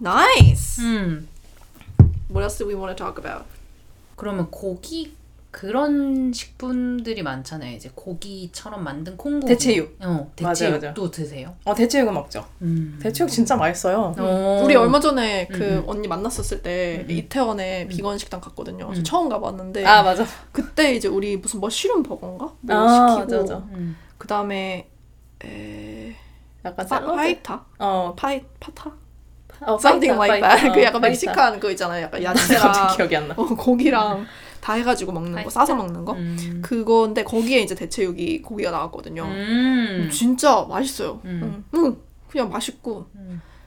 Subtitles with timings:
[0.00, 0.78] Nice.
[0.80, 1.28] 음.
[2.28, 3.44] What else do we want to talk about?
[4.16, 5.14] 그러면 고기
[5.55, 7.77] 그런 식품들이 많잖아요.
[7.77, 9.53] 이제 고기처럼 만든 콩고기.
[9.53, 9.97] 대체육.
[10.01, 11.11] 어, 대체육도 맞아요.
[11.11, 11.55] 드세요?
[11.63, 12.45] 어 대체육은 먹죠.
[12.61, 12.99] 음.
[13.01, 14.13] 대체육 진짜 맛있어요.
[14.17, 14.61] 어.
[14.65, 15.83] 우리 얼마 전에 그 음, 음.
[15.87, 17.11] 언니 만났었을 때 음, 음.
[17.11, 18.91] 이태원에 비건 식당 갔거든요.
[18.93, 19.03] 저 음.
[19.05, 20.25] 처음 가봤는데 아 맞아.
[20.51, 23.57] 그때 이제 우리 무슨 머쉬룸 버거인가 뭐 아, 시키고 맞아, 맞아.
[23.75, 23.95] 음.
[24.17, 24.89] 그 다음에
[25.45, 26.15] 에...
[26.65, 26.99] 약간 파.
[26.99, 28.91] fajita 어, 파이 fajita
[29.61, 31.11] 어 something like fajita, that 어, 그 약간 fajita.
[31.31, 32.03] 멕시칸 그 있잖아요.
[32.03, 33.35] 약간 야채랑 기억이 안 나.
[33.37, 34.25] 어, 고기랑
[34.65, 35.49] 다 해가지고 먹는 거?
[35.51, 36.59] 싸서 먹는 거 음.
[36.63, 39.23] 그건데 거기에 이제 대체육이 고기가 나왔거든요.
[39.23, 40.09] 음.
[40.11, 41.21] 진짜 맛있어요.
[41.23, 41.63] 음.
[41.75, 41.79] 응.
[41.85, 41.97] 응.
[42.27, 43.05] 그냥 맛있고.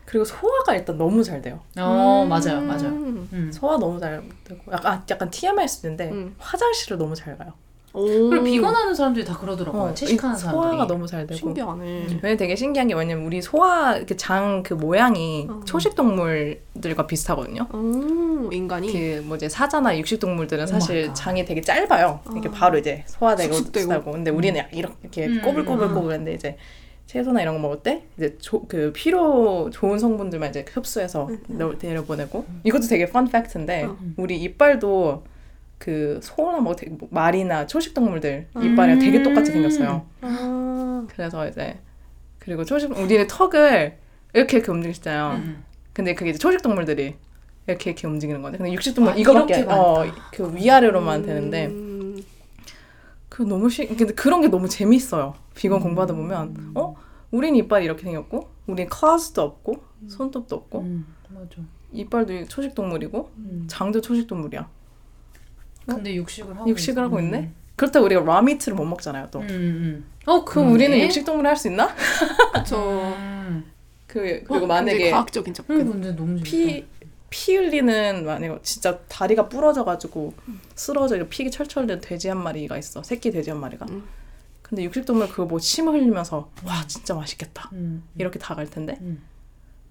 [0.04, 1.60] 그리고 소화가 일단 너무 잘 돼요.
[1.78, 2.28] 어, 음.
[2.28, 2.60] 맞아요.
[2.62, 2.88] 맞아요.
[2.88, 3.48] 음.
[3.54, 6.34] 소화 너무 잘 되고 약간 아, 약간 TMI일 수도 있는데 음.
[6.36, 7.52] 화장실을 너무 잘 가요.
[7.98, 8.30] 오.
[8.30, 9.82] 그리고 비건하는 사람들이 다 그러더라고요.
[9.82, 10.62] 어, 채식하는 이 사람들이.
[10.70, 11.36] 소화가 너무 잘 되고.
[11.38, 11.84] 신기하네.
[12.22, 15.60] 왜냐면 되게 신기한 게 뭐냐면 우리 소화 이렇게 장 그 모양이 어.
[15.64, 17.66] 초식 동물들과 비슷하거든요.
[17.72, 18.92] 오, 인간이.
[18.92, 21.14] 그 뭐지 사자나 육식 동물들은 oh 사실 my god.
[21.14, 22.20] 장이 되게 짧아요.
[22.32, 22.52] 이렇게 어.
[22.52, 23.54] 바로 이제 소화되고.
[23.54, 24.12] 쓰다고.
[24.12, 25.42] 근데 우리는 약간 이렇게, 이렇게 음.
[25.42, 26.56] 꼬불꼬불꼬불한데 이제
[27.06, 31.38] 채소나 이런 거 먹을 때 이제 조, 그 필요 좋은 성분들만 이제 흡수해서 음.
[31.48, 33.96] 너- 내려보내고 이것도 되게 fun fact인데 어.
[34.18, 35.24] 우리 이빨도
[35.78, 38.62] 그 소나 뭐 되게 뭐 말이나 초식 동물들 음.
[38.62, 40.06] 이빨이 되게 똑같이 생겼어요.
[40.20, 41.06] 아.
[41.08, 41.78] 그래서 이제
[42.38, 43.96] 그리고 초식 우리는 턱을
[44.34, 45.36] 이렇게 이렇게 움직이잖아요.
[45.36, 45.64] 음.
[45.92, 47.16] 근데 그게 이제 초식 동물들이
[47.66, 50.16] 이렇게 이렇게 움직이는 건데 근데 육식 동물 아, 이거밖에 이렇게가 어, 아니다.
[50.32, 52.22] 그 위아래로만 되는데 음.
[53.28, 55.34] 그 너무 시 근데 그런 게 너무 재밌어요.
[55.36, 55.42] 음.
[55.54, 56.96] 비건 공부하다 보면 어
[57.30, 61.06] 우린 이빨이 이렇게 생겼고 우린 클라스도 없고 손톱도 없고 음.
[61.28, 61.62] 맞아.
[61.92, 63.64] 이빨도 초식 동물이고 음.
[63.68, 64.68] 장도 초식 동물이야.
[65.96, 67.02] 근데 육식을 하고 육식을.
[67.02, 67.24] 하고 음.
[67.24, 67.50] 있네.
[67.76, 69.28] 그렇다고 우리가 라미트를 못 먹잖아요.
[69.30, 69.46] 또 음.
[69.50, 70.04] 음.
[70.26, 71.94] 어, 그럼 우리는 육식 동물을 할 수 있나?
[72.74, 73.64] 음.
[74.06, 75.80] 그 어, 그리고 굉장히 만약에 과학적인 접근.
[75.80, 76.84] 음, 근데 너무 피,
[77.30, 80.32] 피 흘리는 만약에 진짜 다리가 부러져가지고
[80.74, 84.04] 쓰러져 피 철철 된 돼지 한 마리가 있어 새끼 돼지 한 마리가 음.
[84.62, 88.02] 근데 육식동물 그거 뭐침 흘리면서 와 진짜 맛있겠다 음.
[88.18, 89.22] 이렇게 다 갈 텐데 음.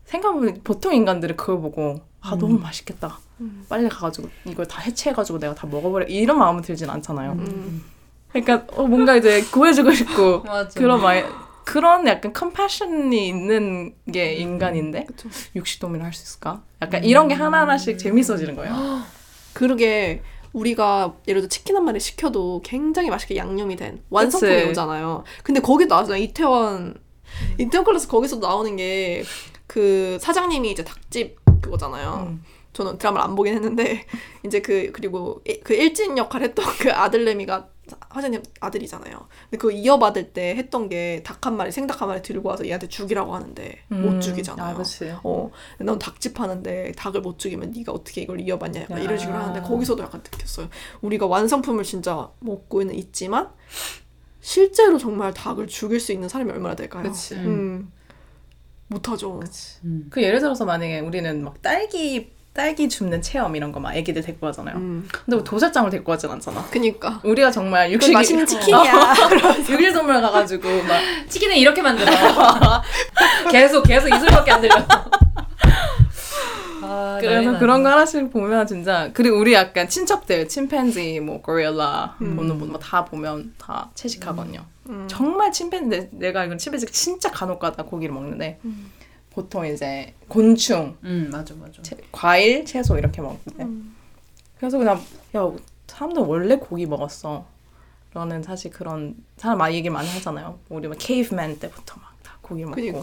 [0.06, 2.40] 생각해보면 보통 인간들은 그걸 보고 아 음.
[2.40, 3.66] 너무 맛있겠다 음.
[3.70, 7.84] 빨리 가가지고 이걸 다 해체해가지고 내가 다 먹어버려 이런 마음은 들진 않잖아요 음.
[8.32, 10.44] 그러니까 어, 뭔가 이제 구해주고 싶고.
[10.76, 11.14] 그런 마
[11.64, 15.30] 그런 약간 컴패션이 있는 게 인간인데 그쵸.
[15.56, 16.64] 육식동물을 할 수 있을까?
[16.82, 19.02] 약간 이런 게 하나 하나씩 재밌어지는 거예요.
[19.54, 20.22] 그러게
[20.54, 24.70] 우리가 예를 들어 치킨 한 마리 시켜도 굉장히 맛있게 양념이 된 완성품이 그치.
[24.70, 25.24] 오잖아요.
[25.44, 26.96] 근데 거기 나왔잖아 이태원
[27.58, 29.24] 이태원 클래스 거기서 나오는 게
[29.68, 32.28] 그 사장님이 이제 닭집 그거잖아요.
[32.30, 32.44] 음.
[32.78, 34.06] 저는 드라마를 안 보긴 했는데
[34.46, 37.70] 이제 그 그리고 이- 그 일진 역할 했던 그 아들내미가
[38.10, 39.28] 화장님 아들이잖아요.
[39.46, 42.88] 근데 그거 이어받을 때 했던 게 닭 한 마리 생닭 한 마리 들고 와서 얘한테
[42.88, 44.22] 죽이라고 하는데 못 음.
[44.22, 44.68] 죽이잖아요.
[44.68, 45.16] 아, 그렇지.
[45.24, 45.50] 어,
[45.80, 49.02] 넌 닭집 하는데 닭을 못 죽이면 네가 어떻게 이걸 이어받냐 약간 야.
[49.04, 50.68] 이런 식으로 하는데 거기서도 약간 느꼈어요.
[51.02, 53.50] 우리가 완성품을 진짜 먹고는 있지만
[54.42, 57.04] 실제로 정말 닭을 죽일 수 있는 사람이 얼마나 될까요?
[57.04, 57.34] 그치.
[57.36, 57.92] 음.
[58.90, 59.42] 못하죠.
[59.84, 60.08] 음.
[60.10, 64.48] 그 예를 들어서 만약에 우리는 막 딸기 딸기 줍는 체험 이런 거 막 애기들 데리고
[64.48, 64.76] 가잖아요.
[64.78, 65.08] 음.
[65.12, 66.66] 근데 뭐 도살장을 데리고 가진 않잖아.
[66.72, 67.22] 그니까.
[67.24, 69.14] 우리가 정말 그 육식 맛있는 치킨이야.
[69.70, 72.12] 육일 동물 가가지고 막 치킨은 이렇게 만들어.
[73.52, 74.76] 계속 계속 이 소리밖에 안 들려.
[76.82, 77.90] 아, 그래서 그런 거.
[77.90, 82.36] 하나씩 보면 진짜 그리고 우리 약간 친척들 침팬지 뭐 고릴라 음.
[82.36, 84.66] 보는 분다 보면 다 채식하거든요.
[84.90, 85.06] 음.
[85.08, 88.92] 정말 침팬지 내- 내가 이건 침팬지 진짜 간혹가다 고기를 먹는데 음.
[89.38, 91.80] 보통 이제 곤충, 음 맞아 맞아.
[91.84, 93.96] 채- 과일, 채소 이렇게 먹는데 음.
[94.58, 95.00] 그래서 그냥
[95.36, 95.52] 야
[95.86, 97.46] 사람들 원래 고기 먹었어.
[98.16, 100.58] 라는 사실 그런 사람 많이 얘기 많이 하잖아요.
[100.70, 102.76] 우리 막 케이브맨 때부터 막 다 고기 먹고.
[102.78, 103.02] 그니까.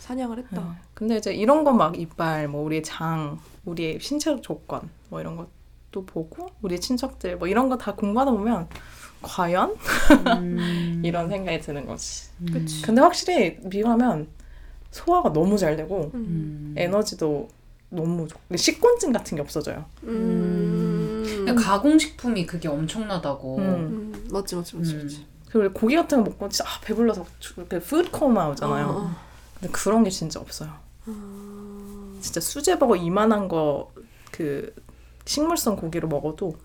[0.00, 0.60] 사냥을 했다.
[0.60, 0.76] 어.
[0.92, 6.48] 근데 이제 이런 거막 이빨, 뭐 우리의 장, 우리의 신체 조건, 뭐 이런 것도 보고
[6.60, 8.68] 우리 친척들 뭐 이런 거 다 공부하다 보면
[9.22, 9.74] 과연
[10.26, 11.00] 음.
[11.02, 12.28] 이런 생각이 드는 거지.
[12.52, 12.82] 그치.
[12.82, 14.28] 근데 확실히 비교하면
[14.90, 16.74] 소화가 너무 잘 되고 음.
[16.76, 17.48] 에너지도
[17.90, 19.84] 너무 좋고 식곤증 같은 게 없어져요.
[20.04, 21.22] 음.
[21.26, 23.58] 그냥 가공식품이 그게 엄청나다고.
[23.58, 23.64] 음.
[23.64, 24.28] 음.
[24.30, 24.94] 맞지, 맞지, 맞지.
[24.94, 25.02] 음.
[25.02, 25.26] 맞지.
[25.50, 27.24] 그리고 고기 같은 거 먹고 진짜 아, 배불러서
[27.68, 28.86] 그 푸드 코마 오잖아요.
[28.86, 29.16] 어, 어.
[29.58, 30.70] 근데 그런 게 진짜 없어요.
[31.06, 32.18] 어.
[32.20, 33.90] 진짜 수제버거 이만한 거
[34.38, 34.72] 그
[35.24, 36.56] 식물성 고기로 먹어도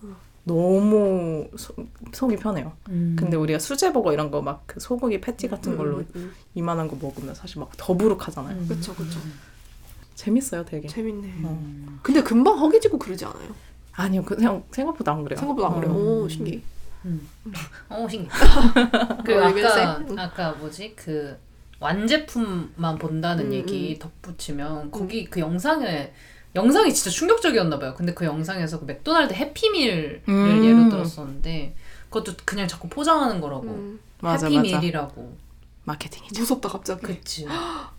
[0.44, 1.74] 너무 소-
[2.12, 2.72] 속이 편해요.
[2.90, 3.16] 음.
[3.18, 6.96] 근데 우리가 수제버거 이런 거 막 그 소고기 패티 같은 걸로 음, 음, 이만한 거
[7.00, 8.56] 먹으면 사실 막 더부룩하잖아요.
[8.58, 8.68] 음.
[8.68, 9.18] 그쵸, 그쵸.
[10.14, 10.86] 재밌어요, 되게.
[10.88, 11.34] 재밌네.
[11.44, 11.98] 어.
[12.02, 13.54] 근데 금방 허기지고 그러지 않아요?
[13.92, 15.38] 아니요, 그 생각, 생각보다 안 그래요.
[15.38, 15.92] 생각보다 안 그래요.
[15.92, 15.96] 어.
[15.96, 16.62] 오 신기.
[17.04, 17.26] 음.
[17.88, 18.28] 어 신기.
[19.24, 19.98] 그 어, 아까?
[19.98, 20.18] 음.
[20.18, 21.36] 아까 뭐지 그
[21.80, 26.12] 완제품만 본다는 음, 얘기 덧붙이면 거기 그 영상에
[26.54, 27.94] 영상이 진짜 충격적이었나 봐요.
[27.96, 30.64] 근데 그 영상에서 그 맥도날드 해피밀을 음.
[30.64, 31.74] 예로 들었었는데
[32.08, 33.64] 그것도 그냥 자꾸 포장하는 거라고.
[33.64, 34.46] 음, 맞아.
[34.46, 35.36] 해피밀이라고.
[35.84, 36.40] 마케팅이죠.
[36.40, 37.00] 무섭다 갑자기.
[37.02, 37.46] 그, 그치.
[37.46, 37.92] 야.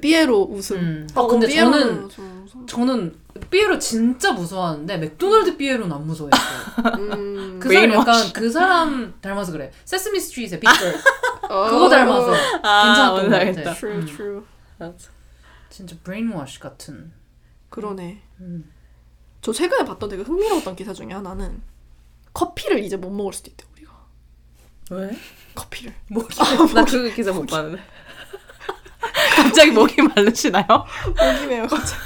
[0.00, 0.76] 삐에로 웃음.
[0.78, 1.08] 음.
[1.14, 2.08] 어, 아 근데 저는.
[2.66, 3.14] 저는
[3.50, 6.94] 삐에로 진짜 무서워하는데 맥도날드 삐에로는 안 무서워했어요.
[6.98, 8.32] 음, 그 사람 약간.
[8.32, 9.70] 그 사람 닮아서 그래.
[9.84, 10.94] Sesame Street의 Big Bird
[11.50, 12.32] 어, 그거 닮아서
[12.62, 13.36] 아, 괜찮았던 것 같아.
[13.36, 13.74] 알겠다.
[13.74, 14.06] True, 음.
[14.06, 14.42] true.
[14.78, 15.13] 맞아.
[15.74, 17.12] 진짜 브레인워시 같은.
[17.68, 18.22] 그러네.
[18.38, 18.70] 음.
[19.40, 21.60] 저 최근에 봤던 되게 흥미로웠던 기사 중에 하나는
[22.32, 23.92] 커피를 이제 못 먹을 수도 있대 우리가.
[24.92, 25.10] 왜?
[25.56, 25.92] 커피를.
[26.06, 26.38] 목이
[26.72, 27.82] 나그 기사 못 봤는데.
[29.34, 30.64] 갑자기 목이 마르시나요?
[31.08, 32.00] 목이 메요 갑자기.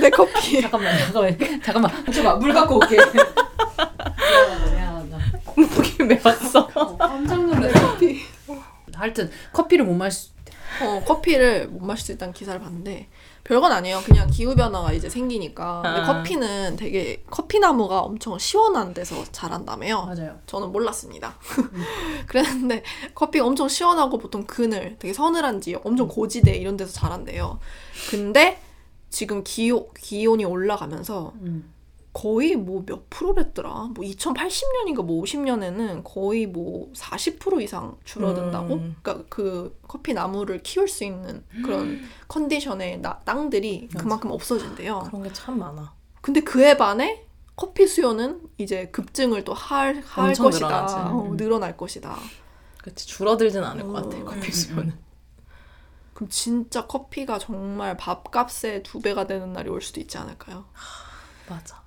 [0.00, 0.60] 내 커피.
[0.62, 2.96] 잠깐만 잠깐만 잠깐만 잠깐만 물 갖고 올게.
[2.96, 5.18] 미안하다 미안하다.
[5.54, 6.68] 목이 메었어.
[6.74, 7.86] 어, 깜짝 놀랐어.
[7.92, 8.20] 커피.
[8.92, 10.32] 하여튼 커피를 못 마실.
[10.80, 13.08] 어 커피를 못 마실 수 있다는 기사를 봤는데
[13.44, 14.00] 별건 아니에요.
[14.04, 15.82] 그냥 기후 변화가 이제 생기니까.
[15.82, 16.04] 근데 아.
[16.06, 20.04] 커피는 되게 커피 나무가 엄청 시원한 데서 자란다며요.
[20.04, 20.38] 맞아요.
[20.46, 21.36] 저는 몰랐습니다.
[22.26, 22.82] 그랬는데
[23.14, 27.58] 커피가 엄청 시원하고 보통 그늘, 되게 서늘한 지역, 엄청 고지대 이런 데서 자란대요.
[28.10, 28.60] 근데
[29.10, 31.72] 지금 기온, 기온이 올라가면서 음.
[32.12, 33.70] 거의 뭐 몇 프로랬더라?
[33.94, 38.74] 뭐 2080년인가 뭐 50년에는 거의 뭐 40% 이상 줄어든다고?
[38.74, 38.96] 음.
[39.02, 44.02] 그러니까 그 커피 나무를 키울 수 있는 그런 컨디션의 나- 땅들이 맞아.
[44.02, 45.04] 그만큼 없어진대요.
[45.06, 45.94] 그런 게 참 많아.
[46.20, 47.24] 근데 그에 반해
[47.56, 50.66] 커피 수요는 이제 급증을 또 할 할 것이다.
[50.68, 50.94] 늘어나지.
[50.96, 51.36] 어, 음.
[51.38, 52.16] 늘어날 것이다.
[52.82, 54.02] 그렇지 줄어들진 않을 것 어.
[54.02, 54.16] 같아.
[54.18, 54.92] 음, 커피 수요는.
[56.14, 60.66] 그럼 진짜 커피가 정말 밥값의 두 배가 되는 날이 올 수도 있지 않을까요?
[61.48, 61.81] 맞아.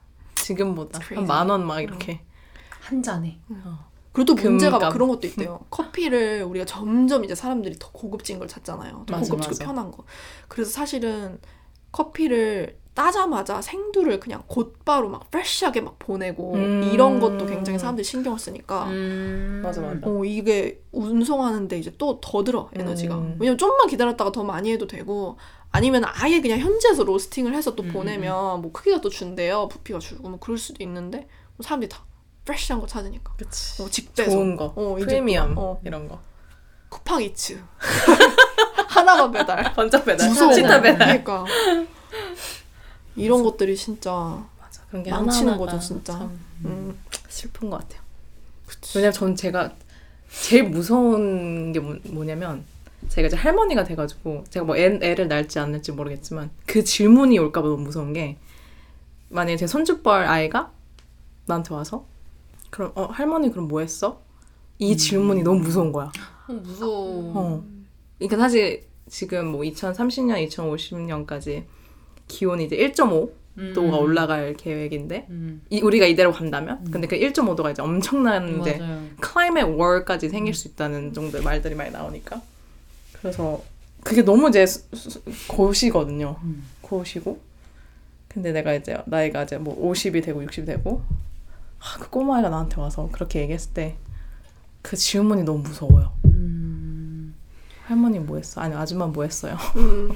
[0.45, 1.25] 지금보다 한.
[1.25, 2.21] 만 원 막 이렇게.
[2.81, 3.39] 한 잔에.
[4.11, 4.93] 그리고 또 문제가 막 금값.
[4.93, 5.59] 그런 것도 있대요.
[5.71, 9.03] 커피를 우리가 점점 이제 사람들이 더 고급진 걸 찾잖아요.
[9.07, 9.65] 더 맞아, 고급지고 맞아.
[9.65, 10.05] 편한 거.
[10.47, 11.39] 그래서 사실은
[11.91, 16.89] 커피를 따자마자 생두를 그냥 곧바로 막 프레시하게 막 보내고 음.
[16.91, 19.59] 이런 것도 굉장히 사람들이 신경을 쓰니까 음.
[19.61, 19.99] 맞아, 맞아.
[20.01, 23.15] 어, 이게 운송하는데 이제 또 더 들어 에너지가.
[23.15, 23.35] 음.
[23.39, 25.37] 왜냐면 좀만 기다렸다가 더 많이 해도 되고
[25.71, 29.67] 아니면 아예 그냥 현지에서 로스팅을 해서 또 음, 보내면 뭐 크기가 또 준대요.
[29.67, 31.27] 부피가 줄고 뭐 그럴 수도 있는데
[31.57, 31.99] 뭐 사람들이 다
[32.45, 33.33] 프레시한 거 찾으니까.
[33.37, 33.81] 그치.
[33.83, 34.33] 어, 직배송.
[34.33, 34.73] 좋은 거.
[34.75, 36.17] 어, 프리미엄 또, 어, 이런 거.
[36.89, 37.61] 쿠팡이츠.
[38.87, 39.73] 하나만 배달.
[39.73, 40.29] 번쩍 배달.
[40.29, 40.53] 무서워.
[40.53, 41.23] 치타 배달.
[41.23, 41.43] 그러니까
[43.15, 44.11] 이런 것들이 진짜
[44.59, 44.81] 맞아.
[44.89, 46.13] 그런 게 망치는 거죠, 진짜.
[46.13, 46.97] 참 음,
[47.29, 48.01] 슬픈 것 같아요.
[48.65, 48.97] 그치.
[48.97, 49.73] 왜냐면 전 제가
[50.41, 52.63] 제일 무서운 게 뭐, 뭐냐면
[53.09, 57.67] 제가 이제 할머니가 돼가지고 제가 뭐 애, 애를 낳을지 안 낳을지 모르겠지만 그 질문이 올까봐
[57.67, 58.37] 너무 무서운 게
[59.29, 60.71] 만약에 제 손주뻘 아이가
[61.45, 62.05] 나한테 와서
[62.69, 64.21] 그럼 어 할머니 그럼 뭐 했어?
[64.79, 66.11] 이 질문이 너무 무서운 거야.
[66.47, 67.31] 어, 무서워.
[67.35, 67.63] 어.
[68.17, 71.63] 그러니까 사실 지금 뭐 2030년, 2050년까지
[72.27, 73.31] 기온이 이제 1.5
[73.73, 74.03] 도가 음.
[74.03, 75.61] 올라갈 계획인데 음.
[75.69, 78.81] 이, 우리가 이대로 간다면 근데 그 1.5도가 이제 엄청난 이제.
[79.21, 82.41] 클라이맥 월까지 생길 수 있다는 정도의 말들이 많이 나오니까
[83.13, 83.61] 그래서
[84.03, 86.35] 그게 너무 이제 수- 수- 고시거든요.
[86.43, 86.63] 음.
[86.81, 87.39] 고시고
[88.27, 91.01] 근데 내가 이제 나이가 이제 뭐 50이 되고 60이 되고
[91.79, 93.95] 아, 그 꼬마애가 나한테 와서 그렇게 얘기했을 때
[94.81, 96.11] 그 질문이 너무 무서워요.
[96.25, 97.33] 음.
[97.87, 98.61] 할머니 뭐 했어?
[98.61, 99.57] 아니 아줌마 뭐 했어요?
[99.77, 100.11] 음,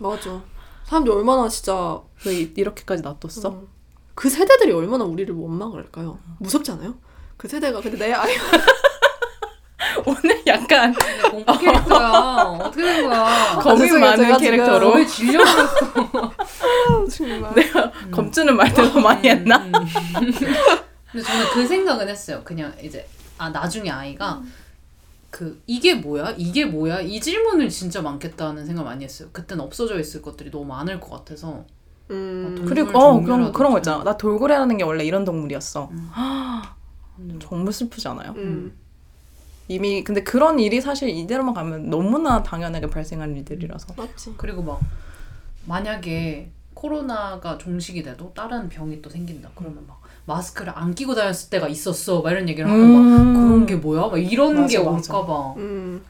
[0.00, 0.42] 맞아.
[0.86, 3.48] 사람들이 얼마나 진짜 왜 이- 이렇게까지 놔뒀어?
[3.50, 3.68] 음.
[4.14, 6.18] 그 세대들이 얼마나 우리를 원망할까요?
[6.38, 6.94] 무섭지 않아요?
[7.36, 8.34] 그 세대가 근데 내 아이
[10.04, 10.94] 오늘 약간
[11.30, 12.08] 공포 캐릭터야.
[12.60, 13.56] 어떻게 된 거야?
[13.62, 14.10] 겁이 죄송해요.
[14.10, 16.34] 많은 캐릭터로 왜 질려버렸어?
[17.10, 19.56] 정말 내가 겁주는 말들도 많이 했나?
[19.58, 19.72] 음.
[19.72, 22.40] 근데 저는 그 생각은 했어요.
[22.44, 23.06] 그냥 이제
[23.38, 24.40] 아 나중에 아이가
[25.30, 26.34] 그 이게 뭐야?
[26.36, 27.00] 이게 뭐야?
[27.00, 29.28] 이 질문을 진짜 많겠다는 생각 많이 했어요.
[29.32, 31.64] 그때는 없어져 있을 것들이 너무 많을 것 같아서.
[32.10, 33.52] 음, 그리고 동물 어 그런.
[33.52, 34.02] 그런 거 있잖아.
[34.02, 35.88] 나 돌고래라는 게 원래 이런 동물이었어.
[35.92, 36.10] 음.
[37.20, 37.38] 음.
[37.40, 38.32] 정말 슬프지 않아요?
[38.36, 38.76] 음,
[39.68, 43.94] 이미 근데 그런 일이 사실 이대로만 가면 너무나 당연하게 발생할 일들이라서.
[43.96, 44.34] 맞지.
[44.36, 44.80] 그리고 막
[45.66, 49.50] 만약에 코로나가 종식이 돼도 다른 병이 또 생긴다.
[49.54, 49.99] 그러면 막
[50.34, 52.22] 마스크를 안 끼고 다녔을 때가 있었어.
[52.22, 54.02] 막 이런 얘기를 하면 막 그런 게 뭐야?
[54.08, 54.78] 막 이런 맞아, 게.
[54.78, 55.54] 올까 봐.
[55.56, 56.02] 음,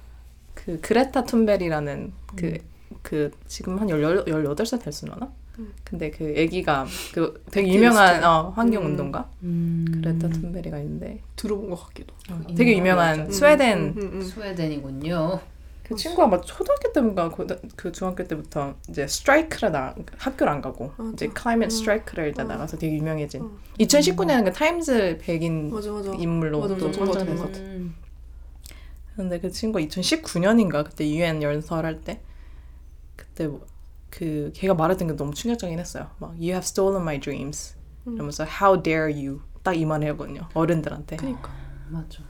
[0.55, 2.59] 그 그레타 툰베리라는 그 음.
[3.03, 5.31] 그 지금 한 18, 18살 됐으려나?
[5.59, 5.73] 음.
[5.85, 7.77] 근데 그 애기가 그 되게 activist.
[7.77, 8.87] 유명한 어, 환경 음.
[8.91, 9.87] 운동가 음.
[9.95, 12.15] 그레타 툰베리가 있는데 들어본 것 같기도.
[12.57, 13.33] 되게 유명한 맞아.
[13.33, 14.23] 스웨덴 음, 음, 음.
[14.23, 15.41] 스웨덴이군요.
[15.91, 20.93] 그 친구가 막 초등학교 때인가 그, 그 중학교 때부터 이제 strike를 나 학교를 안 가고
[20.97, 21.11] 맞아.
[21.15, 21.71] 이제 climate 음.
[21.71, 22.49] strike를 일단 음.
[22.51, 23.43] 나가서 되게 유명해진.
[23.43, 23.59] 음.
[23.81, 26.13] 2019년에 그 타임즈 백인 맞아 맞아.
[26.15, 27.45] 인물로 맞아, 또 선정돼서.
[27.47, 27.97] 음.
[29.17, 32.21] 근데 그 친구가 2019년인가 그때 유엔 연설할 때
[33.17, 33.67] 그때 뭐,
[34.11, 36.09] 그 걔가 말했던 게 너무 충격적이긴 했어요.
[36.19, 37.75] 막 You have stolen my dreams.
[38.07, 38.15] 음.
[38.15, 40.49] 이러면서 How dare you 딱 이말 해거든요.
[40.55, 41.17] 어른들한테.
[41.17, 41.51] 그니까.
[41.89, 42.23] 맞아.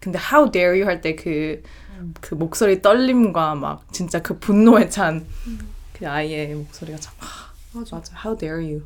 [0.00, 1.79] 근데 How dare you 할 때그 음.
[2.20, 5.26] 그 목소리 떨림과 막 진짜 그 분노에 찬
[5.92, 7.24] 그 아이의 목소리가 참 아,
[7.72, 7.96] 맞아.
[7.96, 8.14] 맞아.
[8.24, 8.82] How dare you.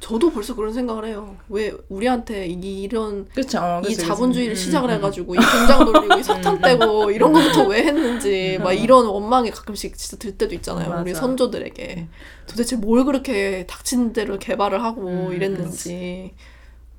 [0.00, 1.36] 저도 벌써 그런 생각을 해요.
[1.48, 3.58] 왜 우리한테 이- 이런 그쵸.
[3.58, 4.06] 어, 이 그치, 그치.
[4.08, 8.58] 자본주의를 음, 시작을 음, 해가지고 이 공장 돌리고 이 석탄 떼고 이런 거부터 왜 했는지
[8.62, 11.00] 막 이런 원망이 가끔씩 진짜 들 때도 있잖아요.
[11.02, 11.20] 우리 맞아.
[11.20, 12.08] 선조들에게
[12.46, 16.32] 도대체 뭘 그렇게 닥치는 대로 개발을 하고 음, 이랬는지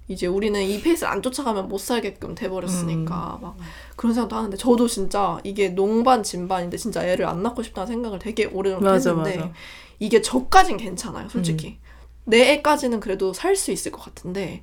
[0.08, 3.58] 이제 우리는 이 페이스를 안 쫓아가면 못 살게끔 돼버렸으니까 막
[3.96, 8.46] 그런 생각도 하는데 저도 진짜 이게 농반 진반인데 진짜 애를 안 낳고 싶다는 생각을 되게
[8.46, 9.52] 오래전부터 했는데 맞아.
[10.00, 11.80] 이게 저까진 괜찮아요, 솔직히.
[12.26, 14.62] 내 애까지는 그래도 살 수 있을 것 같은데,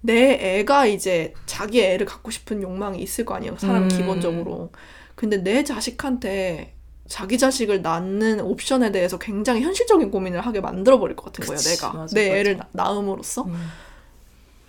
[0.00, 3.88] 내 애가 이제 자기 애를 갖고 싶은 욕망이 있을 거 아니에요, 사람 음.
[3.88, 4.70] 기본적으로.
[5.14, 6.74] 근데 내 자식한테
[7.08, 11.92] 자기 자식을 낳는 옵션에 대해서 굉장히 현실적인 고민을 하게 만들어 버릴 것 같은 거예요, 내가.
[11.92, 12.38] 맞아, 내 맞아.
[12.38, 13.42] 애를 나- 낳음으로써.
[13.44, 13.54] 음.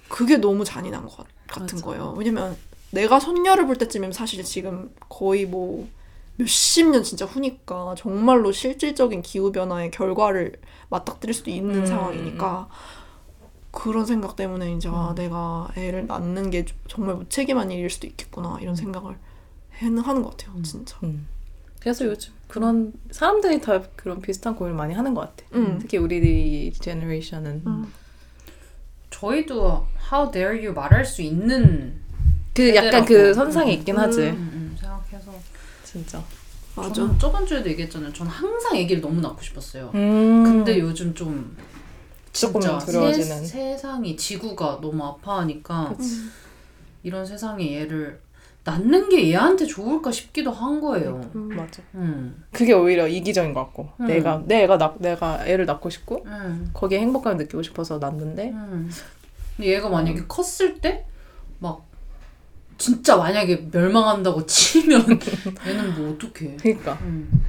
[0.10, 1.86] 그게 너무 잔인한 것 같- 같은 맞아.
[1.86, 2.14] 거예요.
[2.18, 2.56] 왜냐면
[2.92, 5.88] 내가 손녀를 볼 때쯤이면 사실 지금 거의 뭐
[6.38, 10.54] 몇십 년 진짜 후니까 정말로 실질적인 기후 변화의 결과를
[10.90, 11.86] 맞닥뜨릴 수도 있는 음.
[11.86, 12.70] 상황이니까
[13.72, 18.76] 그런 생각 때문에 이제 아, 내가 애를 낳는 게 정말 무책임한 일일 수도 있겠구나 이런
[18.76, 19.16] 생각을
[19.82, 21.28] 해- 하는 것 같아요 진짜 음.
[21.80, 25.44] 그래서 요즘 그런 사람들이 다 그런 비슷한 고민을 많이 하는 것 같아.
[25.58, 25.78] 음.
[25.80, 27.94] 특히 우리 제너레이션은 음.
[29.10, 31.94] 저희도 How dare you 말할 수 있는
[32.54, 33.34] 그 약간 그.
[33.34, 33.80] 선상에 음.
[33.80, 34.22] 있긴 하지.
[34.22, 35.32] 음, 음, 생각해서
[35.84, 36.24] 진짜.
[36.76, 38.14] 맞아 저는 저번 주에도 얘기했잖아요.
[38.14, 39.92] 저는 항상 아기를 너무 낳고 싶었어요.
[39.96, 40.44] 음.
[40.44, 41.58] 근데 요즘 좀
[42.32, 42.80] 진짜.
[42.80, 46.32] 세, 세상이 지구가 너무 아파하니까 음.
[47.02, 48.20] 이런 세상에 얘를
[48.64, 51.22] 낳는 게 얘한테 좋을까 싶기도 한 거예요.
[51.36, 51.48] 음.
[51.56, 51.82] 맞아.
[51.96, 52.44] 음.
[52.52, 54.08] 그게 오히려 이기적인 것 같고 음.
[54.08, 56.70] 내가 내 애가 낳, 내가 애를 낳고 싶고 음.
[56.74, 58.92] 거기에 행복감을 느끼고 싶어서 낳는데 음.
[59.58, 61.06] 근데 얘가 만약에 컸을 때
[61.60, 61.84] 막
[62.78, 65.02] 진짜 만약에 멸망한다고 치면
[65.66, 66.58] 얘는 뭐 어떡해.
[66.58, 67.44] 그러니까 음.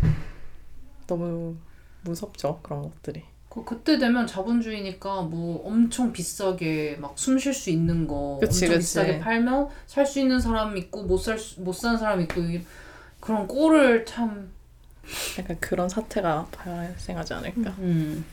[1.06, 1.56] 너무
[2.02, 3.22] 무섭죠 그런 것들이.
[3.50, 8.68] 그 그때 되면 자본주의니까 뭐 엄청 비싸게 막 숨 쉴 수 있는 거 그치, 엄청
[8.78, 8.78] 그치.
[8.78, 12.62] 비싸게 팔면 살 수 있는 사람 있고 못살못 사는 사람 있고 이-
[13.20, 14.50] 그런 꼴을 참
[15.38, 17.70] 약간 그런 사태가 발생하지 않을까.
[17.80, 18.24] 음.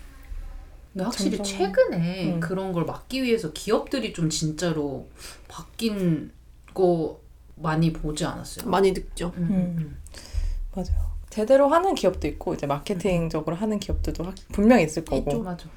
[0.96, 2.40] 근데 확실히 점점- 최근에 음.
[2.40, 5.10] 그런 걸 막기 위해서 기업들이 좀 진짜로
[5.50, 6.32] 바뀐
[6.74, 7.20] 거
[7.56, 8.70] 많이 보지 않았어요.
[8.70, 9.76] 많이 늙죠 음.
[9.78, 9.98] 음.
[10.74, 11.14] 맞아요.
[11.30, 15.30] 제대로 하는 기업도 있고 이제 마케팅적으로 하는 기업들도 확- 분명히 있을 거고.
[15.32, 15.68] 있죠, 맞아.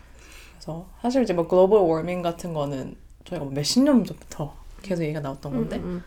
[0.53, 2.95] 그래서 사실 이제 뭐 글로벌 워밍 같은 거는
[3.25, 6.03] 저희가 뭐 몇십 년 전부터 계속 얘기가 나왔던 건데 음, 음.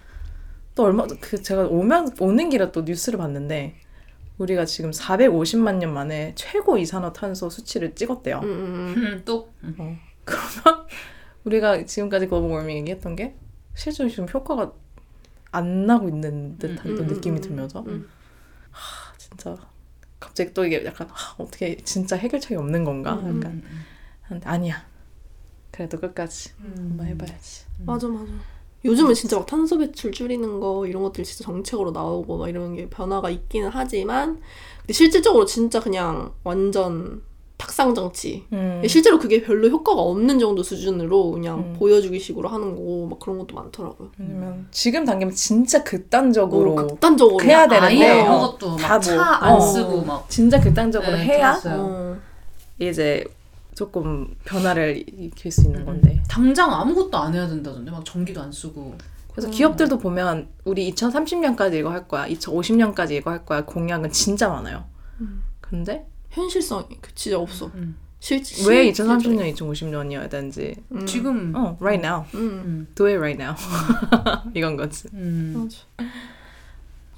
[0.73, 3.75] 또 얼마 그 제가 오면 오는 길에 또 뉴스를 봤는데
[4.41, 8.39] 우리가 지금 450만 년 만에 최고 이산화탄소 수치를 찍었대요.
[8.39, 8.95] 음, 음, 음.
[8.97, 9.99] 음, 또 음.
[11.43, 13.35] 우리가 지금까지 글로벌 워밍 얘기했던 게
[13.75, 14.73] 실제로 지금 효과가
[15.51, 18.07] 안 나고 있는 듯한 음, 또 음, 느낌이 음, 들면서 음.
[18.71, 19.55] 아, 진짜
[20.19, 23.15] 갑자기 또 이게 약간 아, 어떻게 진짜 해결책이 없는 건가?
[23.15, 23.63] 음, 약간
[24.31, 24.41] 음.
[24.43, 24.85] 아니야.
[25.71, 26.73] 그래도 끝까지 음.
[26.77, 27.65] 한번 해봐야지.
[27.85, 28.31] 맞아 맞아.
[28.83, 32.89] 요즘은 진짜 막 탄소 배출 줄이는 거 이런 것들이 진짜 정책으로 나오고 막 이런 게
[32.89, 34.39] 변화가 있기는 하지만
[34.81, 37.21] 근데 실질적으로 진짜 그냥 완전
[37.61, 38.43] 탁상 정치.
[38.53, 38.81] 음.
[38.87, 41.75] 실제로 그게 별로 효과가 없는 정도 수준으로 그냥 음.
[41.77, 44.09] 보여주기 식으로 하는 거고 막 그런 것도 많더라고요.
[44.17, 49.53] 왜냐면 지금 단계면 진짜 극단적으로 어, 극단적으로 해야 되는데 아예 어, 아무것도 다막차 뭐, 안
[49.53, 49.59] 어.
[49.59, 51.61] 쓰고 막 진짜 극단적으로 네, 해야.
[51.67, 52.17] 어.
[52.79, 53.23] 이제
[53.75, 55.85] 조금 변화를 일으킬 수 있는 음.
[55.85, 58.97] 건데 당장 아무것도 안 해야 된다던데 막 전기도 안 쓰고
[59.31, 59.51] 그래서 음.
[59.51, 64.85] 기업들도 보면 우리 2030년까지 이거 할 거야 2050년까지 이거 할 거야 공약은 진짜 많아요
[65.21, 65.41] 음.
[65.61, 67.71] 근데 현실성이 그 진짜 없어.
[67.75, 67.95] 음.
[68.19, 68.37] 실,
[68.67, 71.05] 왜 실- 2030년 2050년이어야 되는지 음.
[71.07, 72.39] 지금 어 right now 음.
[72.65, 72.87] 음.
[72.93, 73.55] do it right now
[74.53, 75.53] 이건 거지 음.
[75.57, 75.77] 맞아.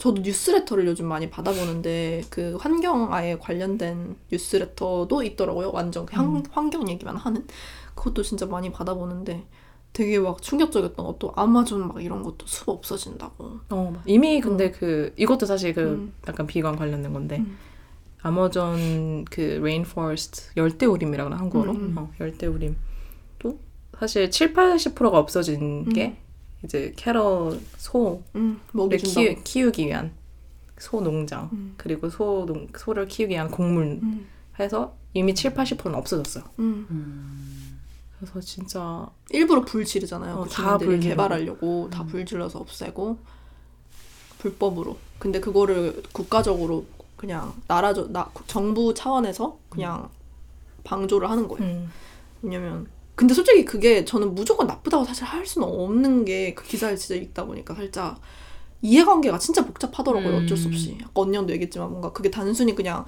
[0.03, 5.71] 저도 뉴스레터를 요즘 많이 받아보는데 그 환경아에 관련된 뉴스레터도 있더라고요.
[5.71, 6.43] 완전 그 환, 음.
[6.51, 7.47] 환경 얘기만 하는
[7.95, 9.45] 그것도 진짜 많이 받아보는데
[9.93, 13.59] 되게 막 충격적이었던 것도 아마존 막 이런 것도 숲 없어진다고.
[13.69, 16.13] 어 이미 근데 그 이것도 사실 그 음.
[16.27, 17.57] 약간 비건 관련된 건데 음.
[18.23, 21.97] 아마존 그 rainforest 열대우림이라고 한국어로 음, 음.
[21.97, 23.57] 어, 열대우림도
[23.97, 25.93] 사실 7, 80%가 없어진 음.
[25.93, 26.17] 게
[26.63, 28.61] 이제 cattle 소를 음.
[28.97, 30.11] 키우, 키우 기 위한
[30.79, 31.73] 소 농장 음.
[31.77, 34.27] 그리고 소 농, 소를 키우기 위한 곡물 음.
[34.59, 36.43] 해서 이미 7, 80%는 없어졌어요.
[36.59, 37.79] 음.
[38.17, 40.35] 그래서 진짜 일부러 불 지르잖아요.
[40.35, 41.09] 어, 그다 주민들이 불 지르고.
[41.09, 43.17] 개발하려고 다 불 질러서 없애고
[44.39, 44.97] 불법으로.
[45.19, 50.09] 근데 그거를 국가적으로 그냥 나라 나 정부 차원에서 그냥
[50.83, 51.63] 방조를 하는 거예요.
[51.65, 51.89] 음.
[52.41, 57.15] 왜냐면 근데 솔직히 그게 저는 무조건 나쁘다고 사실 할 수는 없는 게 그 기사를 진짜
[57.15, 58.19] 읽다 보니까 살짝
[58.81, 60.37] 이해관계가 진짜 복잡하더라고요.
[60.37, 60.43] 음.
[60.43, 60.97] 어쩔 수 없이.
[61.01, 63.05] 아까 언니도 얘기했지만 뭔가 그게 단순히 그냥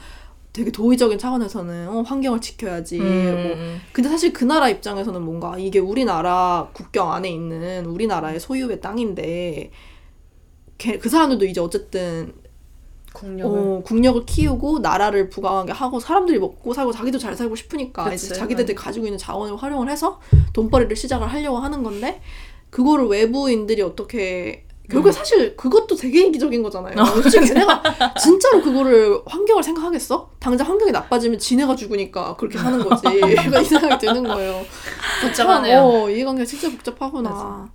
[0.54, 2.98] 되게 도의적인 차원에서는 어, 환경을 지켜야지.
[3.00, 3.82] 뭐 음.
[3.92, 9.72] 근데 사실 그 나라 입장에서는 뭔가 이게 우리나라 국경 안에 있는 우리나라의 소유의 땅인데
[10.78, 12.34] 걔- 그 사람들도 이제 어쨌든
[13.16, 18.28] 국력을 어, 국력을 키우고 나라를 부강하게 하고 사람들이 먹고 살고 자기도 잘 살고 싶으니까 그치.
[18.28, 20.20] 이제 자기들이 가지고 있는 자원을 활용을 해서
[20.54, 22.22] 돈벌이를 시작을 하려고 하는 건데
[22.70, 26.94] 그거를 외부인들이 어떻게 결국에 사실 그것도 되게 이기적인 거잖아요.
[27.24, 30.30] 솔직히 걔네가 진짜로 그거를 환경을 생각하겠어?
[30.40, 33.02] 당장 환경이 나빠지면 지네가 죽으니까 그렇게 하는 거지.
[33.20, 34.64] 그러니까 이 생각이 드는 거예요.
[35.24, 35.80] 복잡하네요.
[35.80, 37.30] 어, 이해관계가 진짜 복잡하구나.
[37.30, 37.70] 맞아.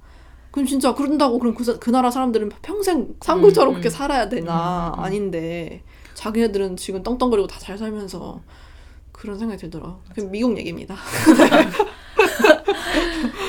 [0.50, 3.90] 그럼 진짜 그런다고 그럼 그, 사- 그 나라 사람들은 평생 산골처럼 음, 그렇게 음.
[3.90, 5.04] 살아야 되나 음, 음.
[5.04, 5.82] 아닌데
[6.14, 8.40] 자기네들은 지금 떵떵거리고 다 잘 살면서
[9.12, 9.98] 그런 생각이 들더라.
[10.14, 10.96] 그 미국 얘기입니다.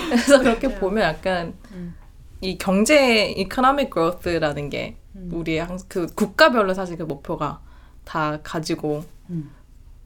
[0.10, 0.80] 그래서 그렇게 맞아요.
[0.80, 1.96] 보면 약간 음.
[2.42, 5.30] 이 경제 economic growth라는 게 음.
[5.34, 7.62] 우리 항상 그 국가별로 사실 그 목표가
[8.04, 9.52] 다 가지고 음.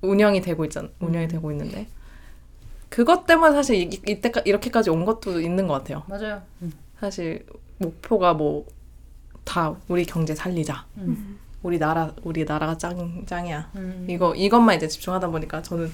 [0.02, 1.88] 운영이 되고 있잖아 운영이 되고 있는데
[2.90, 6.04] 그것 때문에 사실 이, 이때까 이렇게까지 온 것도 있는 것 같아요.
[6.08, 6.42] 맞아요.
[6.96, 7.00] 음.
[7.00, 7.46] 사실
[7.78, 8.66] 목표가 뭐
[9.46, 10.86] 다 우리 경제 살리자.
[10.98, 11.40] 음.
[11.64, 13.72] 우리 나라 우리 나라가 짱 짱이야.
[13.76, 14.08] 음.
[14.10, 15.92] 이거 이것만 이제 집중하다 보니까 저는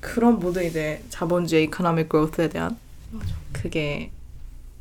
[0.00, 2.78] 그런 모든 이제 자본주의 economic growth에 대한
[3.52, 4.10] 그게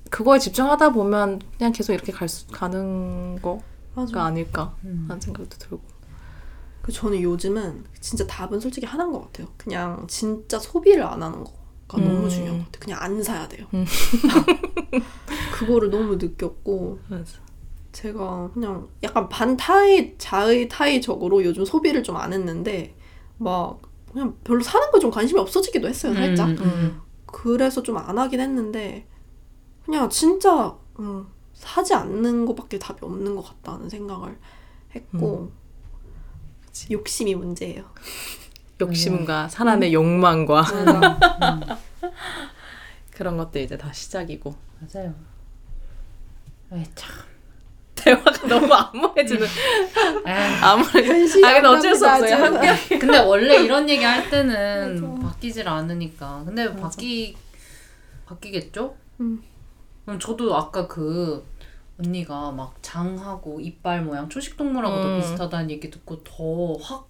[0.09, 3.61] 그거에 집중하다 보면 그냥 계속 이렇게 갈 수, 가는 거가
[3.95, 4.23] 맞아.
[4.23, 5.05] 아닐까 음.
[5.09, 5.81] 하는 생각도 들고.
[6.81, 9.47] 그 저는 요즘은 진짜 답은 솔직히 하나인 것 같아요.
[9.57, 12.29] 그냥 진짜 소비를 안 하는 거가 너무 음.
[12.29, 12.79] 중요한 것 같아요.
[12.79, 13.65] 그냥 안 사야 돼요.
[15.55, 15.65] 음.
[15.65, 17.39] 그거를 너무 느꼈고 맞아.
[17.91, 22.93] 제가 그냥 약간 반타의 자의 타의적으로 요즘 소비를 좀 안 했는데
[23.37, 23.79] 막
[24.11, 27.01] 그냥 별로 사는 거 좀 관심이 없어지기도 했어요 살짝 음, 음.
[27.25, 29.07] 그래서 좀 안 하긴 했는데
[29.85, 34.37] 그냥 진짜 음, 사지 않는 것밖에 답이 없는 것 같다는 생각을
[34.93, 35.51] 했고
[36.91, 37.85] 욕심이 문제예요
[38.81, 40.65] 욕심과 사람의 욕망과
[43.11, 45.13] 그런 것들 이제 다 시작이고 맞아요.
[46.73, 47.13] 에이 참.
[47.95, 50.33] 대화가 너무 암울해지는 에이.
[50.61, 52.35] 아무리 현실이 아 근데 안 어쩔 수 없어요.
[52.35, 55.27] 함께 근데 원래 이런 얘기 할 때는 맞아.
[55.29, 56.43] 바뀌질 않으니까.
[56.45, 57.35] 근데 바뀌
[58.25, 58.95] 바뀌겠죠?
[59.21, 59.41] 음.
[60.05, 61.43] 그럼 저도 아까 그
[61.99, 65.19] 언니가 막 장하고 이빨 모양 초식 동물하고 더 음.
[65.21, 67.07] 비슷하다는 얘기 듣고 더 확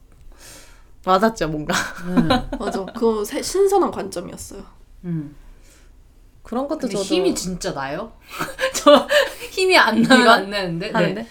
[1.05, 1.73] 와닿죠 뭔가
[2.59, 4.63] 맞아 그거 새- 신선한 관점이었어요
[5.05, 5.35] 음.
[6.45, 8.13] 그런 것도 저도 힘이 진짜 나요?
[8.75, 9.07] 저
[9.51, 10.13] 힘이 안 이거?
[10.13, 10.87] 안 나는데.
[10.87, 10.93] 네.
[10.93, 11.27] 하는데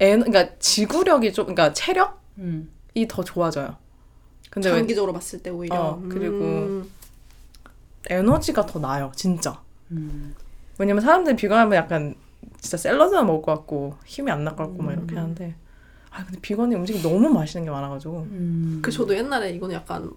[0.00, 2.70] 에 그러니까 지구력이 좀 그러니까 체력이 음.
[3.08, 3.76] 더 좋아져요.
[4.50, 6.90] 근데 왜 장기적으로 봤을 때 오히려 어, 그리고 음.
[8.08, 9.60] 에너지가 더 나요 진짜.
[9.90, 10.34] 음.
[10.78, 12.14] 왜냐면 사람들이 비건하면 약간
[12.60, 15.18] 진짜 샐러드만 먹을 것 같고 힘이 안 날 것 같고 막 이렇게 음.
[15.18, 15.54] 하는데
[16.10, 18.78] 아 근데 비건이 음식이 너무 맛있는 게 많아가지고 음.
[18.82, 20.10] 그 저도 옛날에 이거는 약간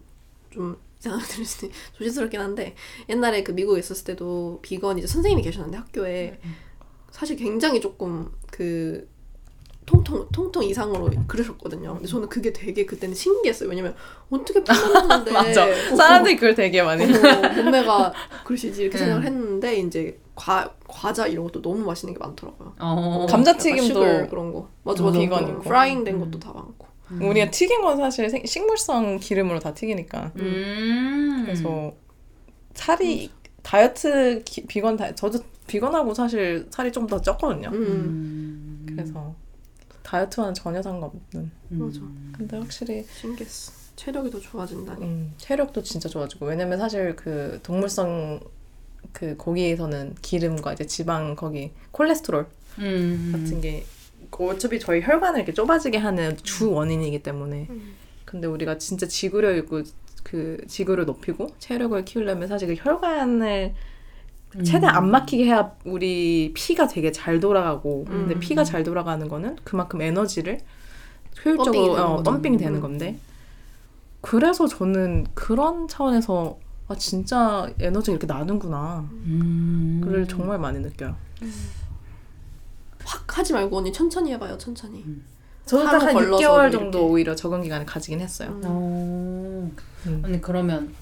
[0.51, 2.75] 좀 이상하게 들릴 수도 있- 조심스럽긴 한데
[3.09, 6.39] 옛날에 그 미국에 있었을 때도 비건 이제 선생님이 계셨는데 학교에
[7.11, 9.09] 사실 굉장히 조금 그
[9.85, 11.95] 통통 통통 이상으로 그러셨거든요.
[11.95, 13.67] 근데 저는 그게 되게 그때는 신기했어요.
[13.67, 13.95] 왜냐면
[14.29, 18.13] 어떻게 표현하는데 맞아 사람들이 그걸 되게 많이 몸매가
[18.45, 18.99] 그러시지 이렇게 음.
[18.99, 22.73] 생각을 했는데 이제 과 과자 이런 것도 너무 맛있는 게 많더라고요.
[22.79, 23.25] 어.
[23.27, 25.59] 감자튀김도 그런 거 맞아 맞아 비건이고.
[25.61, 26.19] 프라잉 된 음.
[26.31, 26.87] 것도 다 많고
[27.21, 31.41] 우리가 튀긴 건 사실 생- 식물성 기름으로 다 튀기니까 음.
[31.45, 31.93] 그래서
[32.73, 33.29] 살이
[33.63, 37.67] 다이어트 기- 비건 다 저도 비건하고 사실 살이 좀 더 쪘거든요.
[37.71, 37.73] 음.
[37.73, 38.85] 음.
[38.89, 39.33] 그래서
[40.03, 41.21] 다이어트와는 전혀 상관없는.
[41.35, 41.79] 음.
[41.79, 41.99] 맞아.
[42.37, 43.71] 근데 확실히 신기했어.
[43.95, 45.03] 체력이 더 좋아진다니.
[45.05, 48.39] 음, 체력도 진짜 좋아지고 왜냐면 사실 그 동물성
[49.13, 52.47] 그 고기에서는 기름과 이제 지방 거기 콜레스테롤
[52.79, 53.29] 음.
[53.31, 53.85] 같은 게
[54.49, 57.93] 어차피 저희 혈관을 이렇게 좁아지게 하는 주 원인이기 때문에 음.
[58.25, 59.83] 근데 우리가 진짜 지구력 있고
[60.23, 63.73] 그 지구를 높이고 체력을 키우려면 사실 그 혈관을
[64.63, 68.39] 최대한 안 막히게 해야 우리 피가 되게 잘 돌아가고 근데 음.
[68.39, 70.59] 피가 잘 돌아가는 거는 그만큼 에너지를
[71.43, 72.23] 효율적으로 어.
[72.23, 72.81] 펌핑이 되는 음.
[72.81, 73.17] 건데
[74.19, 80.01] 그래서 저는 그런 차원에서 아 진짜 에너지 이렇게 나는구나 음.
[80.03, 81.15] 그를 정말 많이 느껴요.
[83.11, 84.57] 확 하지 말고 언니 천천히 해봐요.
[84.57, 85.03] 천천히.
[85.05, 85.25] 음.
[85.65, 86.71] 저도 딱한 걸러서 6개월 이렇게.
[86.77, 88.49] 정도 오히려 적응 기간을 가지긴 했어요.
[88.49, 88.61] 음.
[88.65, 89.71] 어.
[90.07, 90.21] 음.
[90.25, 90.93] 아니 그러면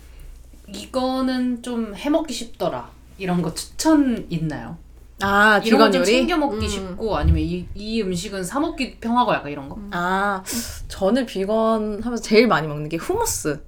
[0.68, 4.78] 이거는 좀 해먹기 쉽더라 이런 거 추천 있나요?
[5.22, 6.04] 아, 이런 거?
[6.04, 6.70] 챙겨 먹기 음.
[6.70, 9.78] 쉽고 아니면 이, 이 음식은 사 먹기 편하고 약간 이런 거?
[9.92, 10.44] 아,
[10.88, 13.62] 저는 비건 하면서 제일 많이 먹는 게 후무스.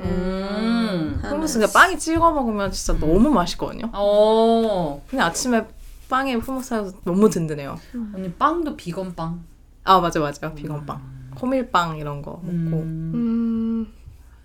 [0.00, 1.20] 음.
[1.24, 3.90] 후무스 그냥 빵에 찍어 먹으면 진짜 너무 맛있거든요.
[3.94, 5.02] 어.
[5.08, 5.66] 그냥 아침에
[6.08, 7.76] 빵에 후무스 해서 너무 든든해요.
[8.14, 9.44] 언니 빵도 비건 빵.
[9.84, 10.52] 아, 맞아, 맞아.
[10.54, 11.00] 비건 빵.
[11.40, 12.48] 호밀빵 이런 거 먹고.
[12.48, 13.12] 음.
[13.14, 13.92] 음.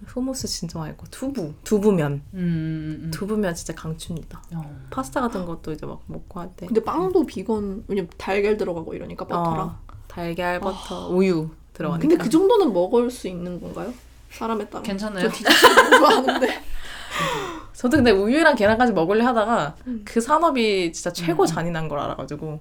[0.05, 1.07] 후무스 진짜 맛있고.
[1.09, 1.53] 두부.
[1.63, 2.21] 두부면.
[2.33, 3.01] 음.
[3.05, 3.11] 음.
[3.11, 4.43] 두부면 진짜 강추입니다.
[4.53, 4.79] 어.
[4.89, 6.65] 파스타 같은 것도 이제 막 먹고 할 때.
[6.65, 9.67] 근데 빵도 비건 왜냐면 달걀 들어가고 이러니까 버터랑.
[9.67, 12.07] 어, 달걀, 버터, 우유 들어가니까.
[12.07, 13.93] 근데 그 정도는 먹을 수 있는 건가요?
[14.31, 14.83] 사람에 따라.
[14.83, 15.29] 괜찮아요.
[15.29, 16.47] 저 디저트 좋아하는데.
[17.73, 20.01] 저도 근데 우유랑 계란까지 먹으려 하다가 음.
[20.05, 22.59] 그 산업이 진짜 최고 잔인한 걸 알아가지고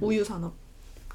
[0.00, 0.52] 우유 산업.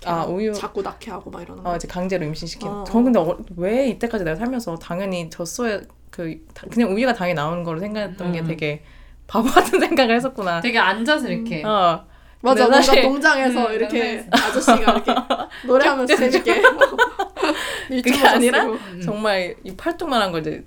[0.06, 1.72] 아 우유 자꾸 낳게 하고 막 이러는 거.
[1.72, 2.72] 어 이제 강제로 임신시키는.
[2.74, 2.84] 어.
[2.84, 7.64] 저는 근데 어, 왜 이때까지 내가 살면서 당연히 젖소에 그 다- 그냥 우유가 당연히 나오는
[7.64, 8.48] 걸로 생각했던 게 음.
[8.48, 8.84] 되게
[9.28, 10.62] 바보 같은 생각을 했었구나.
[10.62, 12.06] 되게 앉아서 이렇게 어
[12.42, 15.16] 맞아, 뭔가 사실- 농장에서 음, 이렇게 아저씨가 이렇게
[15.66, 16.62] 노래하면서 재밌게
[18.04, 18.66] 그게 아니라.
[18.66, 19.02] 음.
[19.04, 20.64] 정말 이 팔뚝만한 걸 이제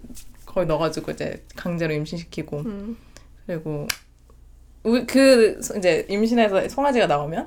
[0.48, 2.96] 거의 넣어가지고 이제 강제로 임신시키고 음.
[3.46, 3.86] 그리고
[4.84, 7.46] 우, 그 소- 이제 임신해서 송아지가 나오면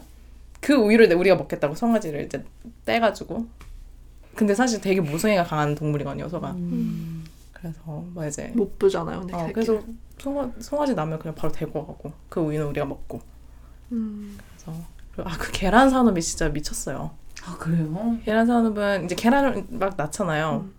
[0.59, 2.43] 그 우유를 내- 우리가 먹겠다고 송아지를 이제
[2.85, 3.45] 떼가지고
[4.35, 7.25] 근데 사실 되게 모성애가 강한 동물이거든요 소가 음.
[7.53, 9.19] 그래서 뭐 이제 못 보잖아요.
[9.21, 9.49] 근데 어.
[9.53, 9.81] 그래서
[10.19, 13.21] 송아, 송아지 나면 그냥 바로 데리고 가고 그 우유는 우리가 먹고
[13.91, 14.37] 음.
[14.55, 14.79] 그래서
[15.17, 17.11] 아그 계란 산업이 진짜 미쳤어요
[17.43, 18.17] 아 그래요?
[18.23, 20.73] 계란 산업은 이제 계란을 막 낳잖아요 음.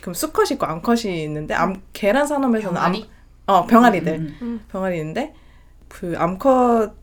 [0.00, 3.10] 그럼 수컷이 있고 암컷이 있는데 암, 계란 산업에서는 암, 병아리?
[3.46, 4.64] 어 병아리들 음, 음.
[4.68, 5.34] 병아리 있는데
[5.88, 6.94] 그 암컷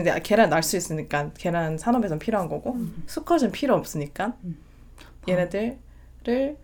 [0.00, 4.56] 이제 계란 낳을 수 있으니까 계란 산업에선 필요한 거고 수컷은 필요 없으니까 음.
[5.28, 6.56] 얘네들을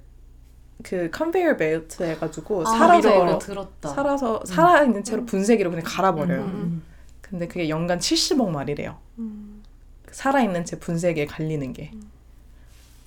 [0.83, 3.39] 그 컨베이어 벨트 해가지고 아, 살아서.
[3.83, 6.41] 살아서 살아 있는 채로 분쇄기로 그냥 갈아버려요.
[6.43, 6.83] 음.
[7.21, 8.99] 근데 그게 연간 70억 마리래요.
[9.19, 9.63] 음.
[10.11, 11.93] 살아 있는 채 분쇄기에 갈리는 게.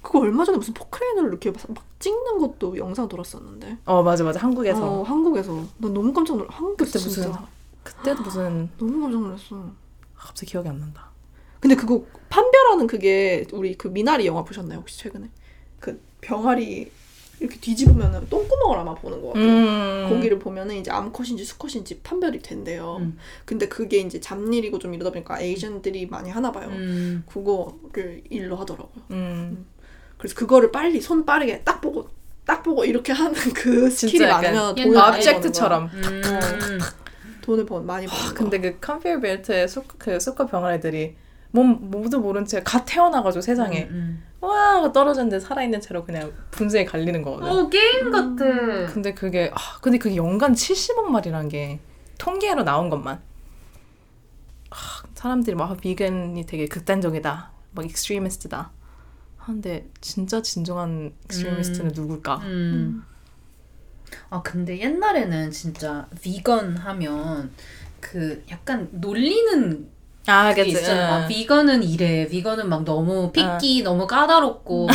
[0.04, 3.78] 그거 얼마 전에 무슨 포크레인으로 이렇게 막 찍는 것도 영상 돌았었는데.
[3.86, 5.54] 어 맞아 맞아 한국에서 어, 한국에서.
[5.78, 6.50] 난 너무 깜짝 놀라.
[6.52, 7.46] 한국에서 그때 진짜 무슨
[7.84, 9.56] 그때도 무슨 너무 깜짝 놀랐어.
[9.56, 11.10] 아, 갑자기 기억이 안 난다.
[11.62, 15.30] 근데 그거 판별하는 그게 우리 그 미나리 영화 보셨나요 혹시 최근에?
[15.80, 16.92] 그 병아리
[17.40, 19.46] 이렇게 뒤집으면은 똥구멍을 아마 보는 거 같아요.
[19.46, 20.10] 음.
[20.10, 22.98] 거기를 보면은 이제 암컷인지 수컷인지 판별이 된대요.
[23.00, 23.18] 음.
[23.46, 26.68] 근데 그게 이제 잡일이고 좀 이러다 보니까 에이전들이 많이 하나 봐요.
[26.70, 27.24] 음.
[27.26, 29.04] 그거를 일로 하더라고요.
[29.12, 29.66] 음.
[30.24, 32.08] 그래서 그거를 빨리 손 빠르게 딱 보고
[32.46, 35.90] 딱 보고 이렇게 하는 그 스킬이 많으면 돈을 많이 object처럼.
[35.94, 36.80] 음.
[37.42, 38.34] 돈을 번 많이 버는 거야.
[38.34, 41.18] 근데 그 컨베이어 벨트에 수, 그 수컷 병아리들이
[41.52, 44.24] 뭣도 모른 채 갓 태어나가지고 세상에 음.
[44.40, 47.50] 와 하고 떨어졌는데 살아있는 채로 그냥 분쇄에 갈리는 거거든.
[47.50, 48.46] 어 게임 같아.
[48.94, 51.82] 근데 그게 아 근데 그게 연간 70억 마리라는 게
[52.18, 53.20] 통계로 나온 것만
[54.70, 54.76] 아,
[55.16, 58.72] 사람들이 막 아, 비건이 되게 극단적이다 막 extremist다
[59.46, 63.04] 하는데 진짜 진정한 extremist는 누굴까 음.
[64.30, 67.52] 아 근데 옛날에는 진짜 비건 하면
[68.00, 69.92] 그 약간 놀리는
[70.26, 71.20] 아 그게 있잖아.
[71.20, 72.26] 막 비건은 이래.
[72.28, 74.88] 비건은 막 너무 picky, 너무 까다롭고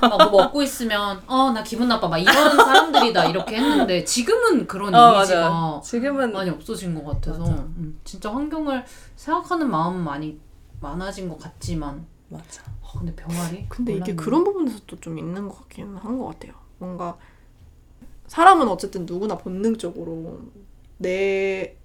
[0.00, 2.06] 막 뭐 먹고 있으면 어 나 기분 나빠.
[2.06, 7.44] 막 이런 사람들이다 이렇게 했는데 지금은 그런 어 이미지가 맞아 지금은 많이 없어진 것 같아서.
[7.48, 8.84] 음, 진짜 환경을
[9.16, 10.38] 생각하는 마음은 많이
[10.80, 13.66] 많아진 것 같지만 맞아 아, 근데 병아리?
[13.68, 14.16] 근데 이게 몰랐네.
[14.16, 16.54] 그런 부분에서도 좀 있는 것 같기는 한 것 같아요.
[16.78, 17.18] 뭔가
[18.26, 20.40] 사람은 어쨌든 누구나 본능적으로
[20.98, 21.76] 내의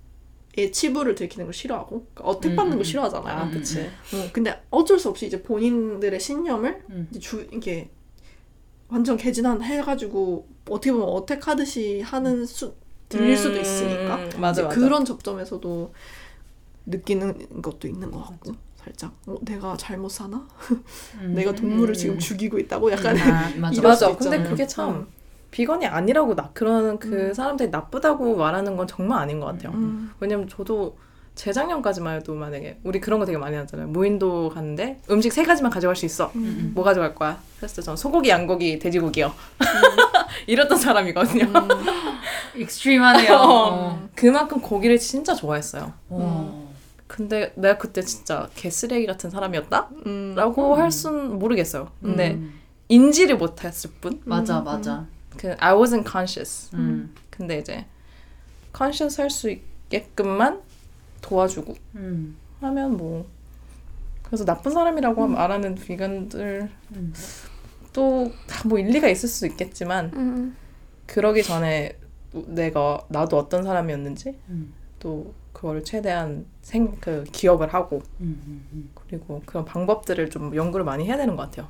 [0.74, 2.84] 치부를 들키는 걸 싫어하고 그러니까 어택받는 음, 걸 음.
[2.84, 3.38] 싫어하잖아요.
[3.38, 7.08] 아 음, 그치 어, 근데 어쩔 수 없이 이제 본인들의 신념을 음.
[7.12, 7.90] 이제 주 이게
[8.90, 12.76] 완전 개진한 해가지고 어떻게 보면 어택하듯이 하는 수
[13.08, 15.94] 들릴 수도 음, 있으니까 맞아 맞아 그런 접점에서도
[16.88, 20.48] 느끼는 것도 있는 것 같고 살짝 어, 내가 잘못 사나?
[21.20, 21.34] 음.
[21.36, 21.94] 내가 동물을 음.
[21.94, 23.74] 지금 죽이고 있다고 약간 아, 맞아.
[23.74, 24.44] 이럴 맞아 근데.
[24.44, 25.08] 그게 참 음.
[25.52, 27.34] 비건이 아니라고 나 그런 그 음.
[27.34, 30.12] 사람들이 나쁘다고 말하는 건 정말 아닌 것 같아요 음.
[30.20, 30.98] 왜냐면 저도
[31.36, 33.88] 재작년까지만 해도 만약에 우리 그런 거 되게 많이 하잖아요.
[33.88, 36.30] 무인도 갔는데 음식 세 가지만 가져갈 수 있어.
[36.36, 36.72] 음.
[36.76, 37.40] 뭐 가져갈 거야?
[37.58, 39.34] 그래서 전 소고기, 양고기, 돼지고기요.
[40.48, 41.46] 이랬던 사람이거든요.
[41.46, 41.68] 음.
[42.60, 43.34] extreme하네요.
[43.42, 44.10] 어.
[44.14, 45.94] 그만큼 고기를 진짜 좋아했어요.
[46.10, 46.61] 어.
[47.12, 49.90] 근데 내가 그때 진짜 개쓰레기 같은 사람이었다?
[50.06, 50.34] 음.
[50.34, 50.80] 라고 음.
[50.80, 51.92] 할순 모르겠어요.
[52.02, 52.58] 근데 음.
[52.88, 54.22] 인지를 못했을 뿐.
[54.24, 55.06] 맞아 음, 맞아.
[55.36, 56.74] 그 I wasn't conscious.
[56.74, 57.14] 음.
[57.30, 57.86] 근데 이제
[58.76, 60.62] conscious 할 수 있게끔만
[61.22, 62.38] 도와주고 음.
[62.62, 63.28] 하면 뭐
[64.24, 67.14] 그래서 나쁜 사람이라고 말하는 비건들 음.
[67.92, 70.56] 또뭐 일리가 있을 수 있겠지만 음.
[71.08, 71.98] 그러기 전에
[72.32, 74.74] 내가 나도 어떤 사람이었는지 음.
[75.02, 78.90] 또 그거를 최대한 생 그 기억을 하고 음, 음, 음.
[78.94, 81.68] 그리고 그런 방법들을 좀 연구를 많이 해야 되는 것 같아요.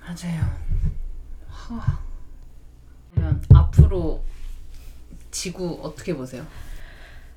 [0.00, 0.42] 맞아요.
[1.48, 1.98] 하.
[3.12, 4.22] 그러면 앞으로
[5.30, 6.44] 지구 어떻게 보세요?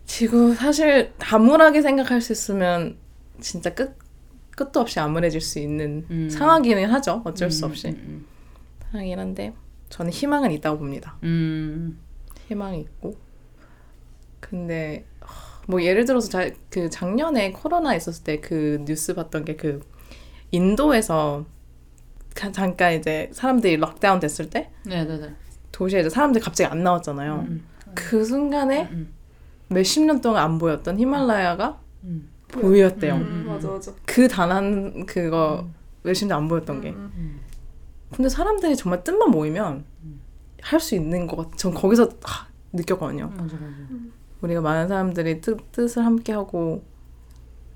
[0.06, 2.98] 지구 사실 암울하게 생각할 수 있으면
[3.40, 3.98] 진짜 끝
[4.52, 6.30] 끝도 없이 암울해질 수 있는 음.
[6.30, 7.22] 상황이긴 하죠.
[7.26, 8.26] 어쩔 수 음, 없이 음,
[8.92, 9.54] 상황이긴 한데
[9.90, 11.18] 저는 희망은 있다고 봅니다.
[11.24, 12.00] 음.
[12.48, 13.16] 희망이 있고
[14.42, 19.56] 근데 하, 뭐 예를 들어서 자, 그 작년에 코로나 있었을 때 그 뉴스 봤던 게
[19.56, 19.80] 그
[20.52, 21.46] 인도에서
[22.36, 25.34] 가- 잠깐 이제 사람들이 락다운 됐을 때 네네네.
[25.72, 27.46] 도시에 이제 사람들이 갑자기 안 나왔잖아요.
[27.48, 27.64] 음,
[27.96, 29.14] 그 순간에 음,
[29.70, 33.16] 몇십 년 동안 안 보였던 히말라야가 음, 보였대요.
[33.16, 33.22] 음.
[33.22, 33.94] 음, 맞아 맞아.
[34.06, 35.68] 그 단 한 그거
[36.04, 36.90] 몇십 년 안 보였던 게.
[36.90, 37.40] 음, 음.
[38.14, 39.86] 근데 사람들이 정말 뜻만 모이면
[40.62, 41.56] 할 수 있는 것 같아.
[41.56, 43.28] 전 거기서 하, 느꼈거든요.
[43.30, 43.58] 맞아 맞아.
[44.42, 46.84] 우리가 많은 사람들이 뜻, 뜻을 함께 하고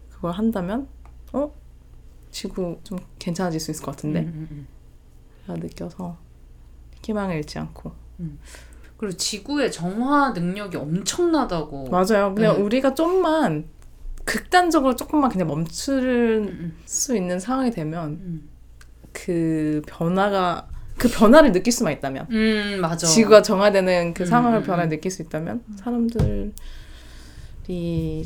[0.10, 0.88] 그걸 한다면
[1.34, 1.51] 어?
[2.32, 4.67] 지구 좀 괜찮아질 수 있을 것 같은데 음, 음, 음.
[5.47, 6.17] 라 느껴서
[7.04, 7.91] 희망을 잃지 않고
[8.97, 11.89] 그리고 지구의 정화 능력이 엄청나다고.
[11.89, 12.34] 맞아요.
[12.34, 12.62] 그냥 네.
[12.62, 13.65] 우리가 좀만
[14.23, 18.49] 극단적으로 조금만 그냥 멈출 음, 수 있는 상황이 되면 음.
[19.12, 23.05] 그 변화가 그 변화를 느낄 수만 있다면 음 맞아.
[23.08, 24.89] 지구가 정화되는 그 음, 상황을 음, 변화를 음.
[24.89, 26.53] 느낄 수 있다면 사람들이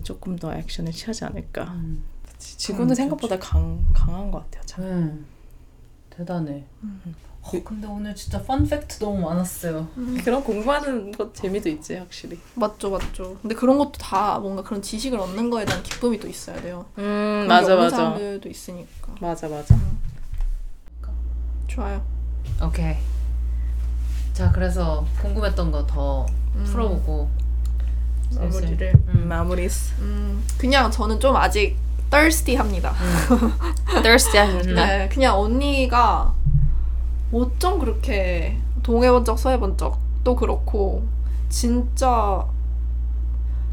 [0.04, 1.64] 조금 더 액션을 취하지 않을까.
[1.74, 2.04] 음.
[2.38, 4.64] 지- 지구는 생각보다 강, 강한 것 같아요.
[4.66, 4.84] 참.
[4.86, 6.16] 네.
[6.18, 6.64] 대단해.
[6.84, 7.02] 음.
[7.42, 9.88] 어, 근데 오늘 진짜 펀 팩트 너무 많았어요.
[10.24, 12.38] 그런 공부하는 것 재미도 있지 확실히.
[12.54, 13.38] 맞죠 맞죠.
[13.42, 16.86] 근데 그런 것도 다 뭔가 그런 지식을 얻는 거에 대한 기쁨이 또 있어야 돼요.
[16.98, 19.16] 음 맞아 맞아 사람들도 있으니까.
[19.22, 19.76] 맞아 맞아.
[21.68, 22.04] 좋아요.
[22.62, 22.96] 오케이.
[24.34, 26.26] 자 그래서 궁금했던 거 더
[26.56, 26.64] 음.
[26.66, 27.30] 풀어보고.
[28.36, 28.94] 마무리를.
[29.10, 29.68] 음, 마무리.
[30.00, 31.76] 음, 그냥 저는 좀 아직
[32.12, 32.94] thirsty 합니다.
[34.04, 34.76] thirsty 음.
[34.76, 36.34] 네, 그냥 언니가
[37.32, 41.04] 어쩜 그렇게 동해본 적 서해본 적도 그렇고
[41.50, 42.46] 진짜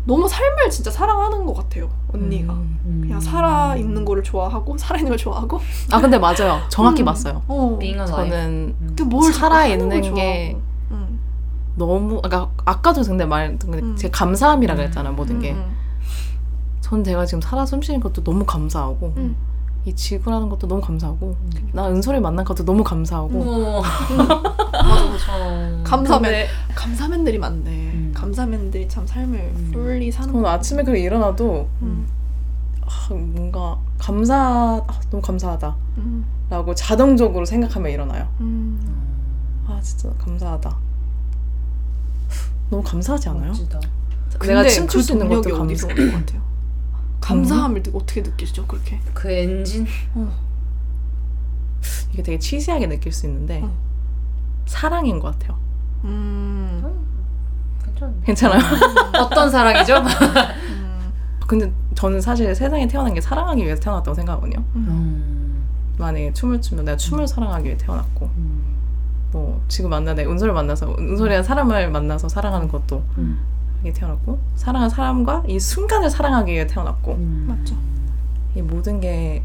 [0.07, 3.01] 너무 삶을 진짜 사랑하는 것 같아요 언니가 음.
[3.03, 6.61] 그냥 살아 있는 거를 좋아하고 살아 있는 걸 좋아하고 아 근데 맞아요.
[6.69, 7.07] 정확히 음.
[7.07, 7.43] 맞어요.
[7.49, 7.77] 어.
[7.79, 8.31] Being alive.
[8.31, 8.97] 저는 음.
[8.97, 10.57] 그뭘 살아 있는 게
[10.91, 11.21] 음.
[11.75, 13.97] 너무 아까 아까도 근데 말했던 게 음.
[13.97, 15.53] 제가 감사함이라 그랬잖아요 모든 게.
[15.53, 15.77] 음,
[16.81, 19.37] 전 제가 지금 살아 숨쉬는 것도 너무 감사하고 음.
[19.85, 21.71] 이 지구라는 것도 너무 감사하고 음.
[21.73, 23.83] 나 은솔이 만난 것도 너무 감사하고 어.
[24.73, 25.83] 맞아 맞아 어.
[25.85, 28.06] 감사맨 근데 감사맨들이 많네 음.
[28.27, 29.71] 감사맨들이 참 삶을 음.
[29.73, 32.09] 풀리 사는 저는 거 아침에 그렇게 일어나도 음.
[32.83, 36.27] 아, 뭔가 감사 아, 너무 감사하다 음.
[36.51, 39.65] 라고 자동적으로 생각하며 일어나요 음.
[39.69, 40.77] 아 진짜 감사하다
[42.71, 43.49] 너무 감사하지 않아요?
[43.49, 43.81] 멋지다.
[44.41, 46.43] 내가 춤출 그수 있는 것도 어디서 감사 오는 것 같아요
[47.21, 49.87] 감사함을 어떻게 느끼시죠 그렇게 그 엔진.
[52.13, 53.73] 이게 되게 치시하게 느낄 수 있는데 어.
[54.67, 55.59] 사랑인 것 같아요
[56.05, 57.16] 음.
[57.97, 58.15] 괜찮네.
[58.25, 58.61] 괜찮아요?
[59.21, 59.97] 어떤 사랑이죠?
[59.97, 61.13] 음.
[61.47, 65.65] 근데 저는 사실 세상에 태어난 게 사랑하기 위해서 태어났다고 생각하거든요 음.
[65.99, 68.77] 만약에 춤을 추면 내가 춤을 사랑하기 위해 태어났고 음.
[69.33, 73.41] 뭐 지금 만나 내 은솔을 만나서 은솔이란 사람을 만나서 사랑하는 것도 음.
[73.79, 77.47] 하게 태어났고 사랑한 사람과 이 순간을 사랑하기 위해 태어났고 음.
[77.49, 77.77] 맞죠
[78.55, 79.43] 이 모든 게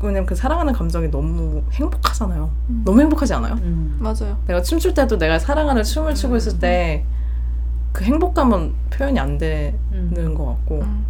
[0.00, 2.50] 왜냐면 그 사랑하는 감정이 너무 행복하잖아요.
[2.70, 2.82] 음.
[2.84, 3.54] 너무 행복하지 않아요?
[3.62, 3.96] 음.
[4.00, 7.04] 맞아요 내가 춤출 때도 내가 사랑하는 춤을 추고 있을 때
[7.92, 10.34] 그 행복감은 표현이 안 되는 음.
[10.34, 11.04] 것 같고 음.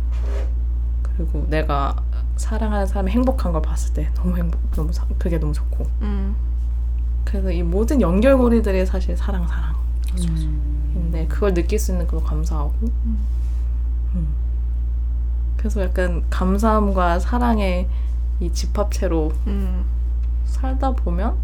[1.02, 1.94] 그리고 내가
[2.36, 6.34] 사랑하는 사람이 행복한 걸 봤을 때 너무 행복 너무 사- 그게 너무 좋고 음.
[7.24, 9.74] 그래서 이 모든 연결고리들이 사실 사랑 사랑
[10.18, 10.92] 음.
[10.96, 13.18] 인데 그걸 느낄 수 있는 것도 감사하고 음.
[14.14, 14.28] 음.
[15.56, 17.88] 그래서 약간 감사함과 사랑의
[18.40, 19.84] 이 집합체로 음.
[20.46, 21.36] 살다 보면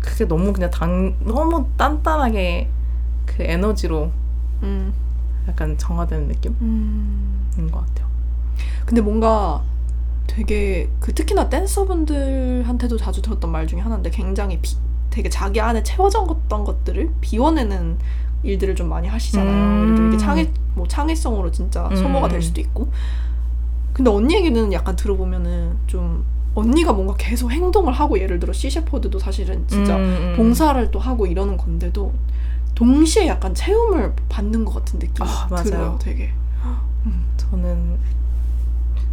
[0.00, 2.68] 그게 너무 그냥 당 너무 단단하게
[3.36, 4.10] 그 에너지로
[4.62, 4.92] 음.
[5.48, 7.68] 약간 정화되는 느낌인 음.
[7.70, 8.06] 것 같아요.
[8.84, 9.62] 근데 뭔가
[10.26, 14.76] 되게 그 특히나 댄서분들한테도 자주 들었던 말 중에 하나인데 굉장히 비,
[15.10, 17.98] 되게 자기 안에 채워졌던 것들을 비워내는
[18.42, 19.54] 일들을 좀 많이 하시잖아요.
[19.54, 19.82] 음.
[19.82, 21.96] 예를 들어 이게 창의 뭐 창의성으로 진짜 음.
[21.96, 22.90] 소모가 될 수도 있고.
[23.92, 29.66] 근데 언니 얘기는 약간 들어보면은 좀 언니가 뭔가 계속 행동을 하고 예를 들어 시셰퍼드도 사실은
[29.66, 30.34] 진짜 음, 음.
[30.36, 32.12] 봉사를 또 하고 이러는 건데도
[32.82, 35.62] 동시에 약간 체험을 받는 것 같은 느낌이 아.
[35.62, 35.96] 들어요.
[36.00, 36.32] 되게.
[37.36, 37.96] 저는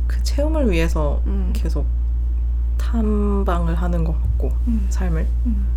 [0.08, 1.52] 그 체험을 위해서 음.
[1.54, 1.86] 계속
[2.80, 4.88] 탐방을 하는 것 같고 음.
[4.90, 5.68] 삶을 음.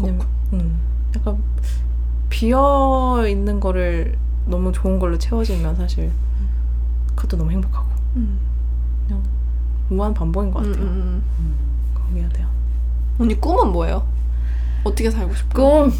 [0.00, 0.80] 왜냐면 음,
[1.14, 1.40] 약간
[2.30, 6.10] 비어 있는 거를 너무 좋은 걸로 채워지면 사실
[7.14, 8.40] 그것도 너무 행복하고 음.
[9.06, 9.22] 그냥
[9.88, 10.84] 무한 반복인 것 음, 같아요.
[10.84, 11.54] 음, 음.
[11.94, 12.48] 거기야 돼요.
[13.20, 14.11] 언니 꿈은 뭐예요?
[14.84, 15.66] 어떻게 살고 싶어요?
[15.84, 15.92] 꿈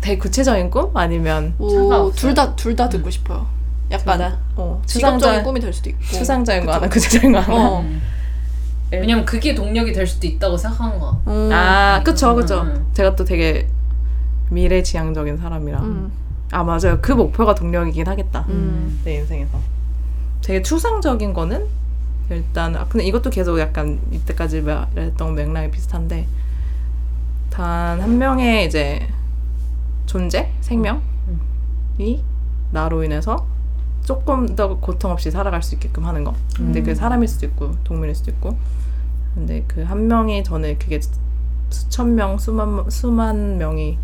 [0.00, 2.12] 되게 구체적인 꿈 아니면 상관없어요.
[2.12, 3.46] 둘다 둘 다 듣고 싶어요.
[3.90, 4.38] 약간 둘 다?
[4.56, 6.76] 어, 직업적인 꿈이 될 수도 있고 추상적인 거 그쵸.
[6.80, 7.56] 하나 구체적인 거 하나.
[7.56, 7.80] 어.
[7.82, 8.02] 음.
[8.90, 11.16] 왜냐면 그게 동력이 될 수도 있다고 생각하는 거야.
[11.28, 11.50] 음.
[11.52, 12.62] 아 그쵸 그쵸.
[12.62, 12.86] 음.
[12.92, 13.66] 제가 또 되게
[14.50, 15.80] 미래지향적인 사람이라.
[15.80, 16.12] 음.
[16.50, 16.98] 아 맞아요.
[17.00, 18.44] 그 목표가 동력이긴 하겠다.
[18.48, 19.00] 음.
[19.04, 19.58] 내 인생에서.
[20.42, 21.64] 되게 추상적인 거는
[22.30, 26.26] 일단 아 근데 이것도 계속 약간 이때까지 말했던 맥락이 비슷한데
[27.52, 29.06] 단 한 명의 이제
[30.06, 31.00] 존재 생명이
[32.70, 33.46] 나로 인해서
[34.04, 36.34] 조금 더 고통 없이 살아갈 수 있게끔 하는 거.
[36.56, 36.82] 근데 음.
[36.82, 38.56] 그게 사람일 수도 있고 동물일 수도 있고.
[39.34, 41.00] 근데 그 한 명이 저는 그게
[41.70, 43.98] 수천 명, 수만 수만 명이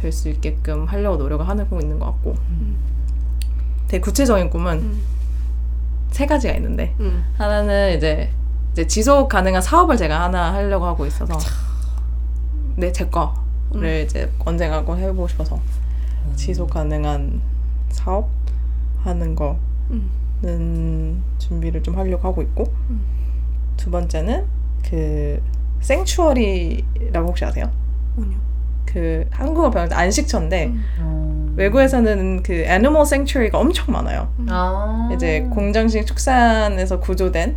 [0.00, 2.36] 될 수 있게끔 하려고 노력을 하고 있는 것 같고.
[3.88, 5.02] 되게 구체적인 꿈은 음.
[6.10, 7.24] 세 가지가 있는데 음.
[7.36, 8.30] 하나는 이제
[8.72, 11.36] 이제 지속 가능한 사업을 제가 하나 하려고 하고 있어서
[12.76, 13.34] 네 제 거를
[13.74, 14.04] 음.
[14.04, 15.58] 이제 언젠가 꼭 해보고 싶어서
[16.36, 17.40] 지속 가능한
[17.90, 18.28] 사업
[19.02, 19.36] 하는
[19.90, 20.10] 음.
[20.42, 23.00] 거는 준비를 좀 하려고 하고 있고 음.
[23.76, 24.44] 두 번째는
[24.88, 25.40] 그
[25.80, 27.70] 생추어리라고 혹시 아세요?
[28.16, 28.38] 아니요.
[28.84, 30.84] 그 한국어 때 안식처인데 음.
[31.00, 31.52] 어.
[31.56, 34.28] 외국에서는 그 애니멀 생추어리가 엄청 많아요.
[34.48, 35.10] 아.
[35.14, 37.56] 이제 공장식 축산에서 구조된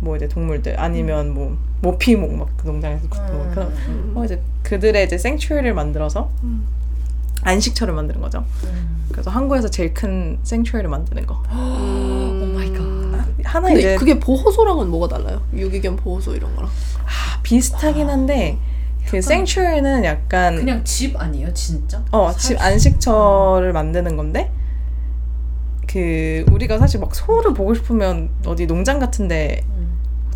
[0.00, 3.50] 뭐 이제 동물들 아니면 뭐 모피목 막 그 농장에서 구조된 음.
[3.52, 4.12] 그런 음.
[4.16, 6.66] 어 이제 그들의 이제 sanctuary를 만들어서 음.
[7.42, 8.44] 안식처를 만드는 거죠.
[8.64, 9.06] 음.
[9.12, 11.42] 그래서 한국에서 제일 큰 sanctuary를 만드는 거.
[11.52, 12.40] 음.
[12.42, 12.82] oh my god.
[13.44, 15.40] 하나 근데 이제 그게 보호소랑은 뭐가 달라요?
[15.54, 16.68] 유기견 보호소 이런 거랑?
[17.42, 18.58] 비슷하긴 한데
[19.06, 22.04] 그 sanctuary는 약간 그냥 집 아니에요, 진짜?
[22.10, 24.50] 어, 살 집 수- 안식처를 만드는 건데
[25.86, 29.77] 그 우리가 사실 막 소를 보고 싶으면 어디 농장 같은데 음.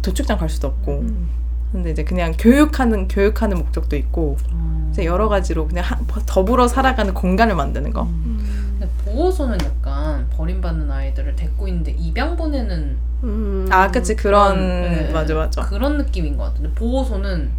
[0.02, 1.28] 도축장 갈 수도 없고 음.
[1.72, 4.88] 근데 이제 그냥 교육하는 교육하는 목적도 있고 어.
[4.92, 8.02] 이제 여러 가지로 그냥 하- 더불어 살아가는 공간을 만드는 거.
[8.02, 8.76] 음.
[8.78, 13.66] 근데 보호소는 약간 버림받는 아이들을 데리고 있는데 입양 보내는 음.
[13.70, 15.62] 아, 그치 그런 네, 맞아 맞아.
[15.62, 17.50] 그런 느낌인 것 같은데 보호소는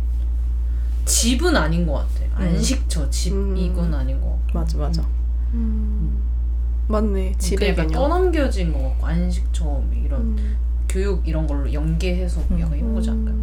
[1.06, 2.10] 집은 아닌 것 같아.
[2.36, 3.56] 안식처 집 음.
[3.58, 4.60] 이건 아닌 것 같고.
[4.60, 5.04] 맞아 맞아.
[5.54, 6.22] 음.
[6.88, 7.34] 맞네.
[7.62, 7.92] 약간 개념.
[7.92, 10.58] 떠넘겨진 것 같고 안식처 뭐 이런 음.
[10.94, 12.60] 교육 이런 걸로 연계해서 음.
[12.60, 13.36] 약간 이런 거지 않을까요?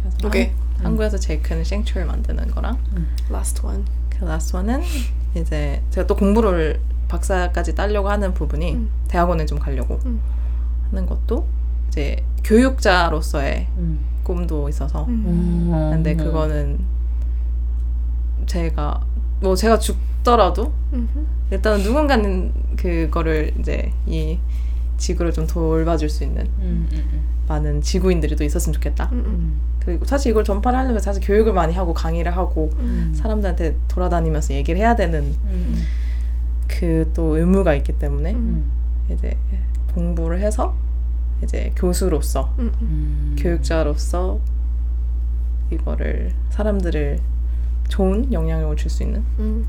[0.00, 0.46] 그래서 오케이.
[0.78, 2.78] 한- 한국에서 제일 큰 sanctuary 만드는 거랑
[3.30, 3.84] Last one.
[4.08, 4.80] 그 last one은
[5.34, 8.90] 이제 제가 또 공부를 박사까지 따려고 하는 부분이 음.
[9.08, 10.20] 대학원에 좀 가려고 음.
[10.90, 11.46] 하는 것도
[11.88, 13.98] 이제 교육자로서의 음.
[14.22, 15.68] 꿈도 있어서 음.
[15.92, 16.78] 근데 그거는
[18.46, 19.00] 제가
[19.40, 21.26] 뭐 제가 죽더라도 음흠.
[21.50, 24.38] 일단 누군가는 그거를 이제 이
[24.96, 29.08] 지구를 좀 돌봐줄 수 있는 음, 음, 많은 지구인들이 또 있었으면 좋겠다.
[29.12, 29.18] 음.
[29.18, 29.24] 음.
[29.26, 29.60] 음.
[29.80, 33.12] 그리고 사실 이걸 전파를 하려면 사실 교육을 많이 하고 강의를 하고 음.
[33.14, 35.82] 사람들한테 돌아다니면서 얘기를 해야 되는 음.
[36.68, 38.70] 그또 의무가 있기 때문에 음.
[39.10, 39.36] 이제
[39.94, 40.74] 공부를 해서
[41.42, 42.72] 이제 교수로서 음.
[42.80, 42.88] 음.
[43.32, 43.36] 음.
[43.38, 44.40] 교육자로서
[45.70, 47.18] 이거를 사람들을
[47.88, 49.66] 좋은 영향력을 줄 수 있는 음.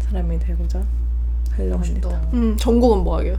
[0.00, 0.82] 사람이 되고자
[1.52, 2.28] 하려고 합니다.
[2.34, 2.56] 음.
[2.58, 3.38] 전공은 뭐 하게요?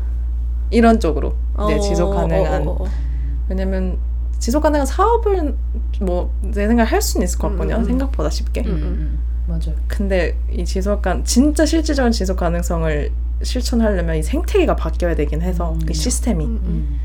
[0.71, 1.33] 이런 쪽으로
[1.67, 2.87] 네, 어, 지속 가능한 어, 어, 어.
[3.47, 3.97] 왜냐면
[4.37, 5.55] 지속 가능한 사업을
[6.01, 7.75] 뭐 내 생각 할 수는 있을 것 같거든요.
[7.75, 7.85] 음, 음.
[7.85, 8.61] 생각보다 쉽게.
[8.61, 9.19] 음, 음, 음.
[9.47, 9.75] 맞아요.
[9.87, 15.89] 근데 이 지속 가 진짜 실질적인 지속 가능성을 실천하려면 이 생태계가 바뀌어야 되긴 해서 음.
[15.89, 16.59] 이 시스템이 음.
[16.63, 16.99] 음.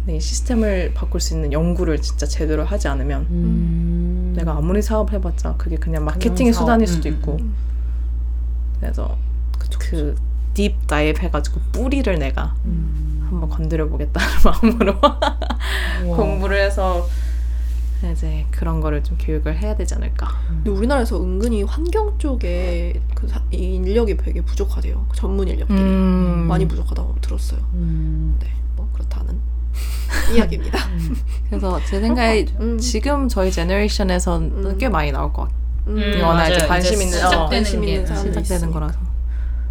[0.00, 4.32] 근데 이 시스템을 바꿀 수 있는 연구를 진짜 제대로 하지 않으면 음.
[4.36, 6.52] 내가 아무리 사업 해봤자 그게 그냥 마케팅의.
[6.52, 7.54] 수단일 음, 수도 음, 있고 음.
[8.80, 9.16] 그래서
[9.78, 10.14] 그
[10.60, 13.26] deep dive 해가지고 뿌리를 내가 음.
[13.30, 14.94] 한번 건드려 보겠다는 마음으로.
[16.16, 17.08] 공부를 해서
[18.12, 20.28] 이제 그런 거를 좀 교육을 해야 되지 않을까.
[20.48, 25.06] 근데 우리나라에서 은근히 환경 쪽에 그 사- 이 인력이 되게 부족하대요.
[25.08, 26.44] 그 전문 인력들이 음.
[26.46, 27.60] 많이 부족하다고 들었어요.
[27.74, 28.36] 음.
[28.40, 29.38] 네, 뭐 그렇다는
[30.34, 30.78] 이야기입니다.
[31.48, 32.76] 그래서 제 생각에 음.
[32.78, 34.78] 지금 저희 제너레이션에서는 음.
[34.78, 35.58] 꽤 많이 나올 것 같아요.
[35.86, 36.66] 음, 워낙 이제.
[36.66, 38.80] 관심 있는- 시작되는 어, 관심 게 있는 사람들이 시작되는 있으니까.
[38.80, 39.09] 거라서.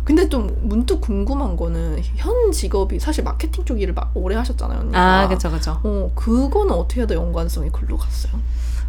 [0.10, 4.80] 근데 좀 문득 궁금한 거는 현 직업이 사실 마케팅 쪽 일을 막 오래 하셨잖아요.
[4.80, 5.00] 언니가.
[5.00, 5.80] 아, 그쵸, 그쵸.
[5.84, 8.34] 어, 그거는 어떻게 해야 연관성이 글로 갔어요?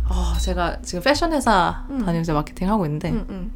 [0.08, 1.98] 어, 제가 지금 패션 회사 음.
[2.06, 3.50] 다니면서 마케팅 하고 있는데, 응, 응.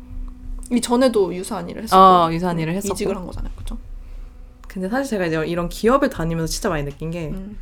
[0.77, 2.93] 이 전에도 유사한 일을 했었고 어, 유사한 일을 했었고.
[2.93, 3.79] 이직을 한 거잖아요, 그죠?
[4.69, 7.57] 근데 사실 제가 이제 이런 기업을 다니면서 진짜 많이 느낀 게 음.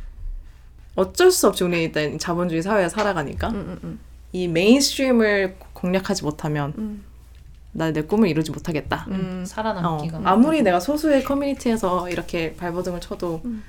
[0.95, 3.99] 어쩔 수 없이 우리 일단 자본주의 사회에 살아가니까 음, 음, 음.
[4.33, 7.05] 이 mainstream을 공략하지 못하면 음.
[7.73, 9.05] 나 내 꿈을 이루지 못하겠다.
[9.09, 9.41] 음.
[9.41, 13.63] 어, 살아남기가 아무리 내가 소수의 커뮤니티에서 이렇게 발버둥을 쳐도 음.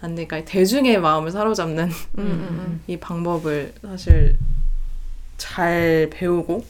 [0.00, 4.36] 안 되니까 대중의 마음을 사로잡는 음, 음, 이 방법을 사실
[5.38, 6.64] 잘 배우고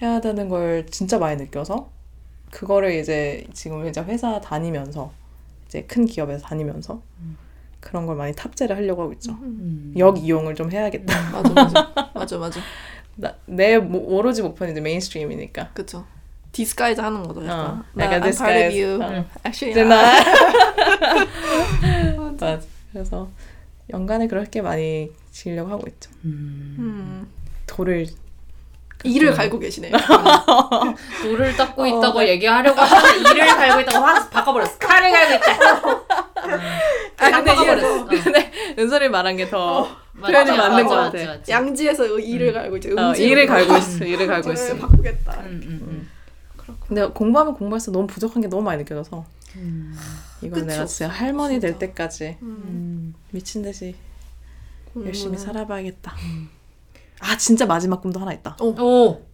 [0.00, 1.90] 해야 되는 걸 진짜 많이 느껴서
[2.50, 5.12] 그거를 이제 지금 이제 회사 다니면서
[5.66, 7.00] 이제 큰 기업에서 다니면서
[7.80, 9.32] 그런 걸 많이 탑재를 하려고 하고 있죠.
[9.32, 9.94] 음.
[9.96, 11.18] 역 이용을 좀 해야겠다.
[11.18, 11.32] 음.
[11.32, 12.10] 맞아, 맞아.
[12.14, 12.60] 맞아, 맞아.
[13.16, 15.68] 나, 내 모- 오로지 목표는 이제 mainstream이니까.
[15.74, 16.04] 그쵸.
[16.52, 17.40] disguise 하는 거죠.
[17.46, 18.22] 약간.
[18.22, 18.24] 어,
[18.74, 19.02] you.
[19.02, 19.24] 어.
[19.46, 19.90] Actually, not.
[22.38, 22.60] 나 맞아.
[22.92, 23.28] 그래서
[23.90, 26.10] 연간에 그렇게 많이 지려고 하고 있죠.
[26.24, 26.76] 음.
[26.78, 27.28] 음.
[27.66, 28.06] 돌을
[29.04, 29.92] 이를 갈고 계시네요.
[31.22, 32.28] 돌을 닦고 어, 있다고 네.
[32.28, 34.78] 얘기하려고 하는데 이를 갈고 있다고 확 바꿔버렸어.
[34.78, 35.52] 칼을 갈고 있다.
[37.18, 38.04] 아 근데 바꿔버렸어.
[38.06, 41.32] 근데 은솔이 말한 게더 맞지, 표현이 맞는 것 맞지, 같아.
[41.38, 41.52] 맞지.
[41.52, 44.04] 양지에서 이를 갈고 이제 어, 음지로 일을 갈고 있어.
[44.04, 44.76] 일을 갈고 있어.
[44.76, 45.40] 바꾸겠다.
[45.40, 46.08] 음, 음,
[46.86, 49.24] 근데 공부하면 공부할수록 너무 부족한 게 너무 많이 느껴져서
[49.56, 49.96] 음.
[50.42, 51.86] 이건 내가 진짜 할머니 될 진짜.
[51.86, 52.62] 때까지 음.
[52.64, 53.14] 음.
[53.30, 53.94] 미친 듯이
[54.94, 56.14] 공부는- 열심히 살아봐야겠다.
[57.20, 58.56] 아 진짜 마지막 꿈도 하나 있다.
[58.60, 58.74] 오.
[58.80, 59.26] 오.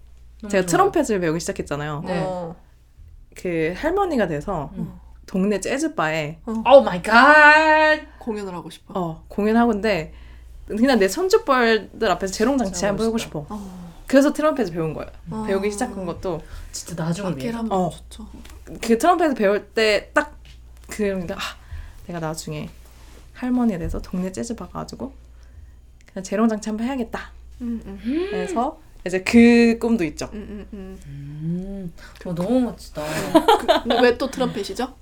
[0.48, 0.66] 제가.
[0.66, 2.02] 트럼펫을 배우기 시작했잖아요.
[2.06, 2.22] 네.
[2.24, 2.54] 어.
[3.36, 4.92] 그 할머니가 돼서 음.
[5.26, 7.98] 동네 재즈 바에 oh my god.
[8.20, 8.98] 공연을 하고 싶어.
[8.98, 10.12] 어, 공연하고 있는데
[10.68, 13.18] 그냥 내 손주뻘들 앞에서 재롱 잔치 진짜 한번 해보고.
[13.18, 13.46] 싶어.
[13.48, 13.88] 어.
[14.06, 15.10] 그래서 트럼펫을 배운 거예요.
[15.30, 15.44] 어.
[15.46, 16.40] 배우기 시작한 것도
[16.72, 17.04] 진짜.
[17.04, 17.90] 악기를 하면 어.
[17.90, 18.26] 좋죠.
[18.80, 20.36] 그 트럼펫을 배울 때 딱
[20.88, 21.40] 그러니까 아,
[22.06, 22.70] 내가 나중에
[23.34, 25.12] 할머니가 돼서 동네 재즈바 가가지고
[26.12, 27.30] 그냥 재롱 잔치 한번 해야겠다.
[27.60, 28.26] 음, 음.
[28.30, 30.28] 그래서 이제 그 꿈도 있죠.
[30.32, 30.98] 음, 음, 음.
[31.06, 31.92] 음.
[32.24, 33.02] 어, 너무 멋지다.
[33.82, 34.92] 근데 왜 또 트럼펫이죠?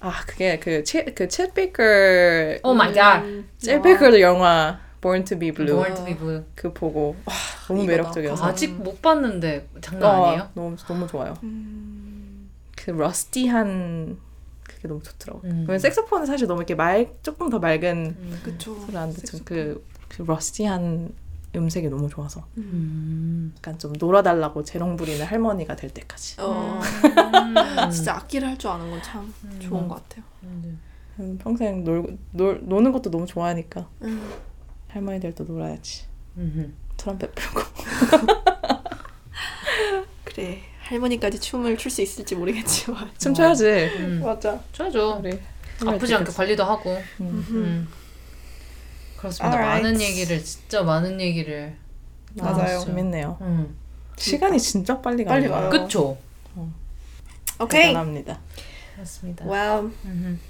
[0.00, 3.22] 아 그게 그 쳇 그 베이커 oh my god.
[3.24, 3.48] 음.
[3.60, 6.42] 쳇 베이커 영화 Born to be Blue Born to be Blue.
[6.54, 7.34] 그 보고 와,
[7.68, 7.96] 너무 이거다.
[7.98, 10.48] 매력적이어서 아직 못 봤는데 장난 어, 아니에요?
[10.54, 11.34] 너무 너무 좋아요.
[11.42, 12.48] 음.
[12.76, 14.16] 그 러스티한
[14.62, 15.38] 그게 너무 좋더라고.
[15.40, 15.56] 요 음.
[15.60, 18.58] 왜냐면 색소폰은 사실 너무 이렇게 말 조금 더 맑은 음.
[18.58, 19.38] 소리 안 듣죠.
[19.44, 21.12] 그, 그 러스티한
[21.56, 23.52] 음색이 너무 좋아서 음.
[23.58, 26.40] 약간 좀 놀아달라고 재롱 부리는 할머니가 될 때까지.
[26.40, 26.80] 어.
[26.82, 27.54] 음.
[27.92, 30.24] 진짜 악기를 할 줄 아는 건 참 좋은 것 같아요.
[30.44, 30.80] 음.
[31.20, 34.30] 음, 평생 놀, 놀 노는 것도 너무 좋아하니까 음.
[34.94, 36.04] 할머니들도 놀아야지.
[36.36, 36.74] 음.
[36.96, 37.60] 트럼펫 불고.
[40.24, 43.64] 그래 할머니까지 춤을 출 수 있을지 모르겠지만 춤춰야지.
[43.98, 44.22] 음.
[44.24, 44.58] 맞아.
[44.72, 45.20] 쳐줘.
[45.22, 45.38] 우리
[45.86, 46.90] 아프지 않게 관리도 하고.
[47.20, 47.46] 음.
[47.50, 47.88] 음.
[49.16, 49.56] 그렇습니다.
[49.56, 49.82] Alright.
[49.82, 51.76] 많은 얘기를 진짜 많은 얘기를.
[52.36, 52.80] 맞아요.
[52.80, 53.38] 재밌네요.
[53.40, 53.76] 음.
[54.16, 55.70] 시간이 진짜 빨리 빨리 가요.
[55.70, 55.82] 가요.
[55.82, 56.18] 그쵸.
[57.60, 57.86] 오케이.
[57.88, 58.38] 대단합니다.
[58.94, 59.44] 그렇습니다.
[59.46, 59.90] wow.
[60.04, 60.40] 음.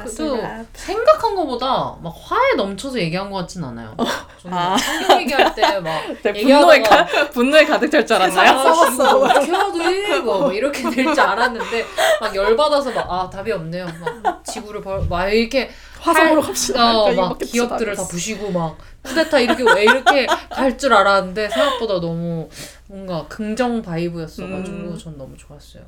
[0.00, 0.38] 그래도.
[0.74, 3.94] 생각한 것보다 막 화에 넘쳐서 얘기한 것 같진 않아요.
[4.42, 4.76] 저는 아.
[4.76, 8.52] 성경 얘기할 때막 분노에 가, 분노에 가득 찰 줄 알았나요?
[8.62, 9.18] 싸웠어.
[9.20, 10.18] 어떻게 돼?
[10.20, 11.84] 뭐, 뭐 이렇게 될 줄 알았는데
[12.20, 13.86] 막 열 받아서 막 아 답이 없네요.
[14.22, 15.70] 막 지구를 벌, 막 이렇게
[16.00, 16.96] 화성으로 할- 갑시다.
[16.98, 18.06] 어, 그러니까 막 기업들을 다.
[18.08, 22.48] 부시고 막 쿠데타 이렇게 왜 이렇게 갈 줄 알았는데 생각보다 너무
[22.88, 24.98] 뭔가 긍정 바이브였어가지고 음.
[24.98, 25.82] 전 너무 좋았어요.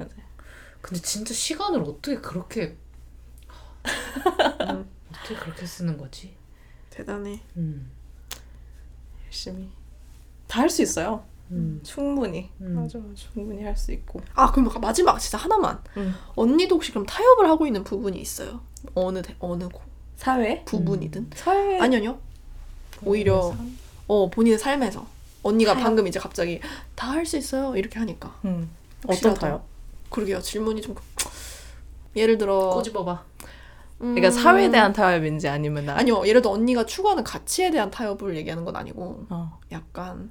[0.81, 2.77] 근데 진짜 시간을 어떻게 그렇게
[3.87, 4.89] 음.
[5.11, 6.35] 어떻게 그렇게 쓰는 거지?
[6.91, 7.41] 대단해.
[7.57, 7.91] 음.
[9.27, 9.69] 열심히
[10.47, 11.25] 다 할 수 있어요.
[11.51, 11.81] 음.
[11.83, 12.51] 충분히.
[12.61, 12.75] 음.
[12.75, 13.15] 맞아 맞아.
[13.33, 14.21] 충분히 할 수 있고.
[14.35, 15.83] 아 그럼 마지막 진짜 하나만.
[15.97, 16.15] 음.
[16.37, 18.61] 언니도 혹시 그럼 타협을 하고 있는 부분이 있어요?
[18.95, 19.83] 어느 대, 어느 고-
[20.17, 20.65] 사회?
[20.65, 21.31] 부분이든.
[21.35, 22.19] 사회 아니요.
[23.05, 23.55] 오히려
[24.07, 25.07] 어 본인의 삶에서
[25.43, 25.85] 언니가 타협?
[25.85, 26.61] 방금 이제 갑자기
[26.95, 28.41] 다 할 수 있어요 이렇게 하니까.
[29.07, 29.65] 어떤 타요?
[30.11, 30.95] 그러게요 질문이 좀
[32.17, 33.25] 예를 들어 꼬집어봐.
[34.01, 38.37] 음, 그러니까 사회에 대한 타협인지 아니면 나 아니요 예를 들어 언니가 추구하는 가치에 대한 타협을
[38.37, 39.59] 얘기하는 건 아니고 어.
[39.73, 40.31] 약간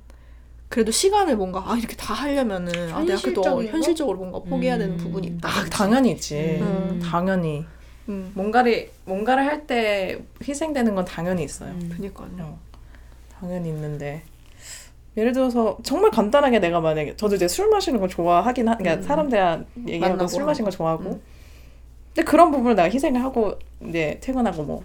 [0.69, 3.71] 그래도 시간을 뭔가 아 이렇게 다 하려면은 아 내가 그래도 현실적인 거?
[3.71, 4.97] 현실적으로 뭔가 포기해야 되는 음.
[4.97, 5.47] 부분이 있다.
[5.47, 6.57] 아, 당연히 있지.
[6.61, 6.99] 음.
[7.03, 7.63] 당연히
[8.09, 8.31] 음.
[8.33, 11.69] 뭔가를 뭔가를 할 때 희생되는 건 당연히 있어요.
[11.71, 11.91] 음.
[11.95, 12.27] 그니까요.
[12.39, 12.59] 어,
[13.39, 14.23] 당연히 있는데
[15.15, 19.07] 예를 들어서 정말 간단하게 내가 만약에 저도 이제 술 마시는 거 좋아하긴 하, 그러니까 음.
[19.07, 21.03] 사람들 얘기하고 술 마시는 거 하고.
[21.03, 21.21] 좋아하고 음.
[22.13, 24.83] 근데 그런 부분을 내가 희생을 하고 이제 퇴근하고 뭐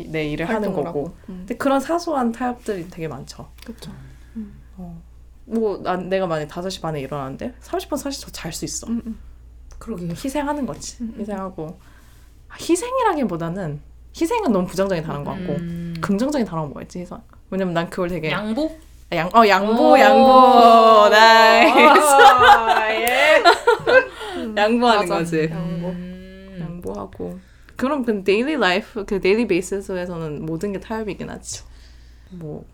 [0.00, 1.06] 내 일을 하는 거고.
[1.28, 1.38] 음.
[1.40, 3.48] 근데 그런 사소한 타협들이 되게 많죠.
[3.64, 3.90] 그렇죠.
[4.76, 5.02] 어.
[5.44, 8.86] 뭐 난 내가 만약 5시 반에 일어나는데 30분 40분 더잘 수 있어.
[8.86, 9.18] 음, 음.
[9.80, 10.10] 그러게요.
[10.10, 10.98] 희생하는 거지.
[11.00, 11.20] 음, 음.
[11.20, 11.78] 희생하고
[12.48, 13.80] 아, 희생이라기보다는
[14.20, 15.94] 희생은 너무 부정적인 단어인 것 같고 음.
[16.00, 17.00] 긍정적인 단어가 뭐가 있지?
[17.00, 17.18] 희생.
[17.50, 18.70] 왜냐면 난 그걸 되게 양보?
[19.10, 19.98] 아, 양, 어 양보 오.
[19.98, 23.42] 양보 nice 아, 예.
[24.56, 25.18] 양보하는 맞아.
[25.18, 25.48] 거지.
[25.50, 25.67] 양보.
[26.82, 27.38] 양보하고
[27.76, 31.64] 그럼 그 daily life 그 daily base에서는 모든 게 타협이긴 하죠.
[32.30, 32.64] 뭐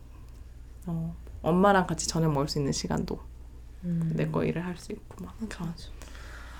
[0.86, 3.18] 어, 엄마랑 같이 저녁 먹을 수 있는 시간도
[3.84, 4.12] 음.
[4.14, 5.74] 내거 일을 할 수 있고 막 그런.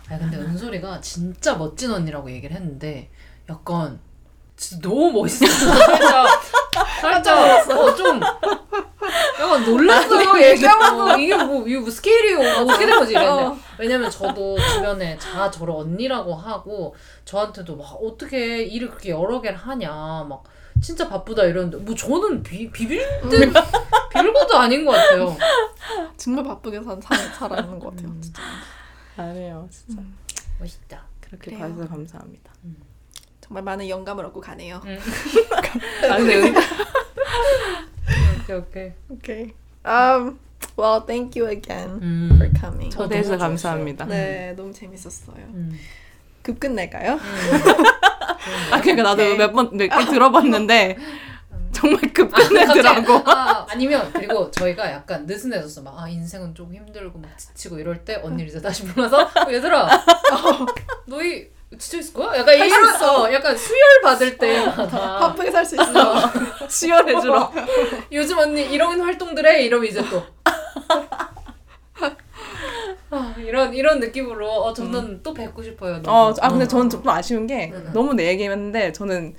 [0.08, 3.10] 아니 근데 은솔이가 진짜 멋진 언니라고 얘기를 했는데
[3.48, 3.98] 약간
[4.56, 5.46] 진짜 너무 멋있어.
[7.04, 8.20] 살짝 어좀
[9.40, 13.56] 약간 놀랐어요 얘기하면서 이게 뭐 이게 뭐 스케일이 어떻게 된 거지 이랬는데 어.
[13.78, 16.94] 왜냐면 저도 주변에 다 저를 언니라고 하고
[17.24, 19.90] 저한테도 막 어떻게 일을 그렇게 여러 개를 하냐
[20.28, 20.44] 막
[20.80, 23.52] 진짜 바쁘다 이러는데 뭐 저는 비, 비빌 듯
[24.10, 25.36] 별것도 아닌 것 같아요.
[26.16, 28.14] 정말 바쁘게 산, 산 살아있는 것 같아요.
[28.20, 28.42] 진짜.
[29.16, 30.02] 아니에요, 진짜
[30.60, 31.02] 멋있다.
[31.20, 31.60] 그렇게 그래요.
[31.60, 32.52] 봐주셔서 감사합니다.
[33.44, 34.80] 정말 많은 영감을 얻고 가네요.
[36.10, 36.54] 아 근데 은,
[38.42, 38.92] 오케이 오케이.
[39.18, 39.52] Okay.
[39.84, 40.38] Um.
[40.78, 42.30] Well, thank you again 음.
[42.36, 42.90] for coming.
[42.90, 43.36] 저 초대해서.
[43.36, 44.06] 감사합니다.
[44.06, 45.36] 네, 너무 재밌었어요.
[45.52, 45.78] 음.
[46.42, 47.18] 급 끝낼까요?
[48.72, 49.36] 아 그러니까 나도 오케이.
[49.36, 50.96] 몇번몇개 들어봤는데
[51.72, 53.12] 정말 급 끝내더라고.
[53.30, 55.82] 아, 아 니면 그리고 저희가 약간 느슨해졌어.
[55.82, 59.88] 막 아 인생은 조금 힘들고 막 지치고 이럴 때 언니를 이제 다시 불러서 어, 얘들아,
[61.06, 62.38] 너희 지쳐 있을 거야?
[62.38, 63.22] 약간 이런 있어.
[63.24, 66.14] 어, 약간 수혈 받을 때마다 바쁘게 살 수 있어.
[66.68, 67.52] 시원해주러.
[68.12, 70.22] 요즘 언니 이런 활동들 해 이러면 이제 또
[73.10, 76.02] 아, 이런 이런 느낌으로 어 저는 또 뵙고 싶어요.
[76.02, 76.16] 너무.
[76.30, 77.92] 어, 아 근데 저는 좀 아쉬운 게 응, 응.
[77.92, 79.34] 너무 내 얘기했는데 저는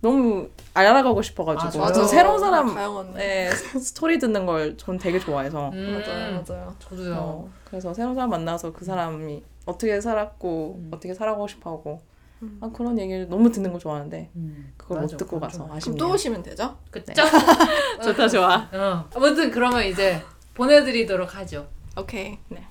[0.00, 2.04] 너무 알아가고 싶어가지고 아, 저.
[2.04, 3.20] 새로운 사람 가영 언니.
[3.20, 6.76] 의 스토리 듣는 걸 전 되게 좋아해서 음, 맞아요, 맞아요.
[6.78, 7.14] 저도요.
[7.16, 10.90] 어, 그래서 새로운 사람 만나서 그 사람이 어떻게 살았고 음.
[10.92, 12.00] 어떻게 살아가고 싶어하고
[12.42, 12.58] 음.
[12.62, 15.14] 아, 그런 얘기를 너무 듣는 거 좋아하는데 음, 그걸 맞아.
[15.14, 15.98] 못 듣고 가서 아쉽네요.
[15.98, 16.76] 또 오시면 되죠?
[16.90, 17.12] 그쵸?
[18.02, 18.68] 좋다 좋아.
[18.72, 19.08] 어.
[19.14, 20.22] 아무튼 그러면 이제
[20.54, 21.66] 보내드리도록 하죠.
[21.96, 22.38] Okay.
[22.48, 22.66] 네.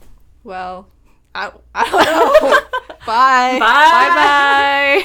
[0.45, 0.85] Well,
[1.33, 2.61] I, I don't know.
[3.05, 3.59] Bye.
[3.59, 5.03] 바이바이.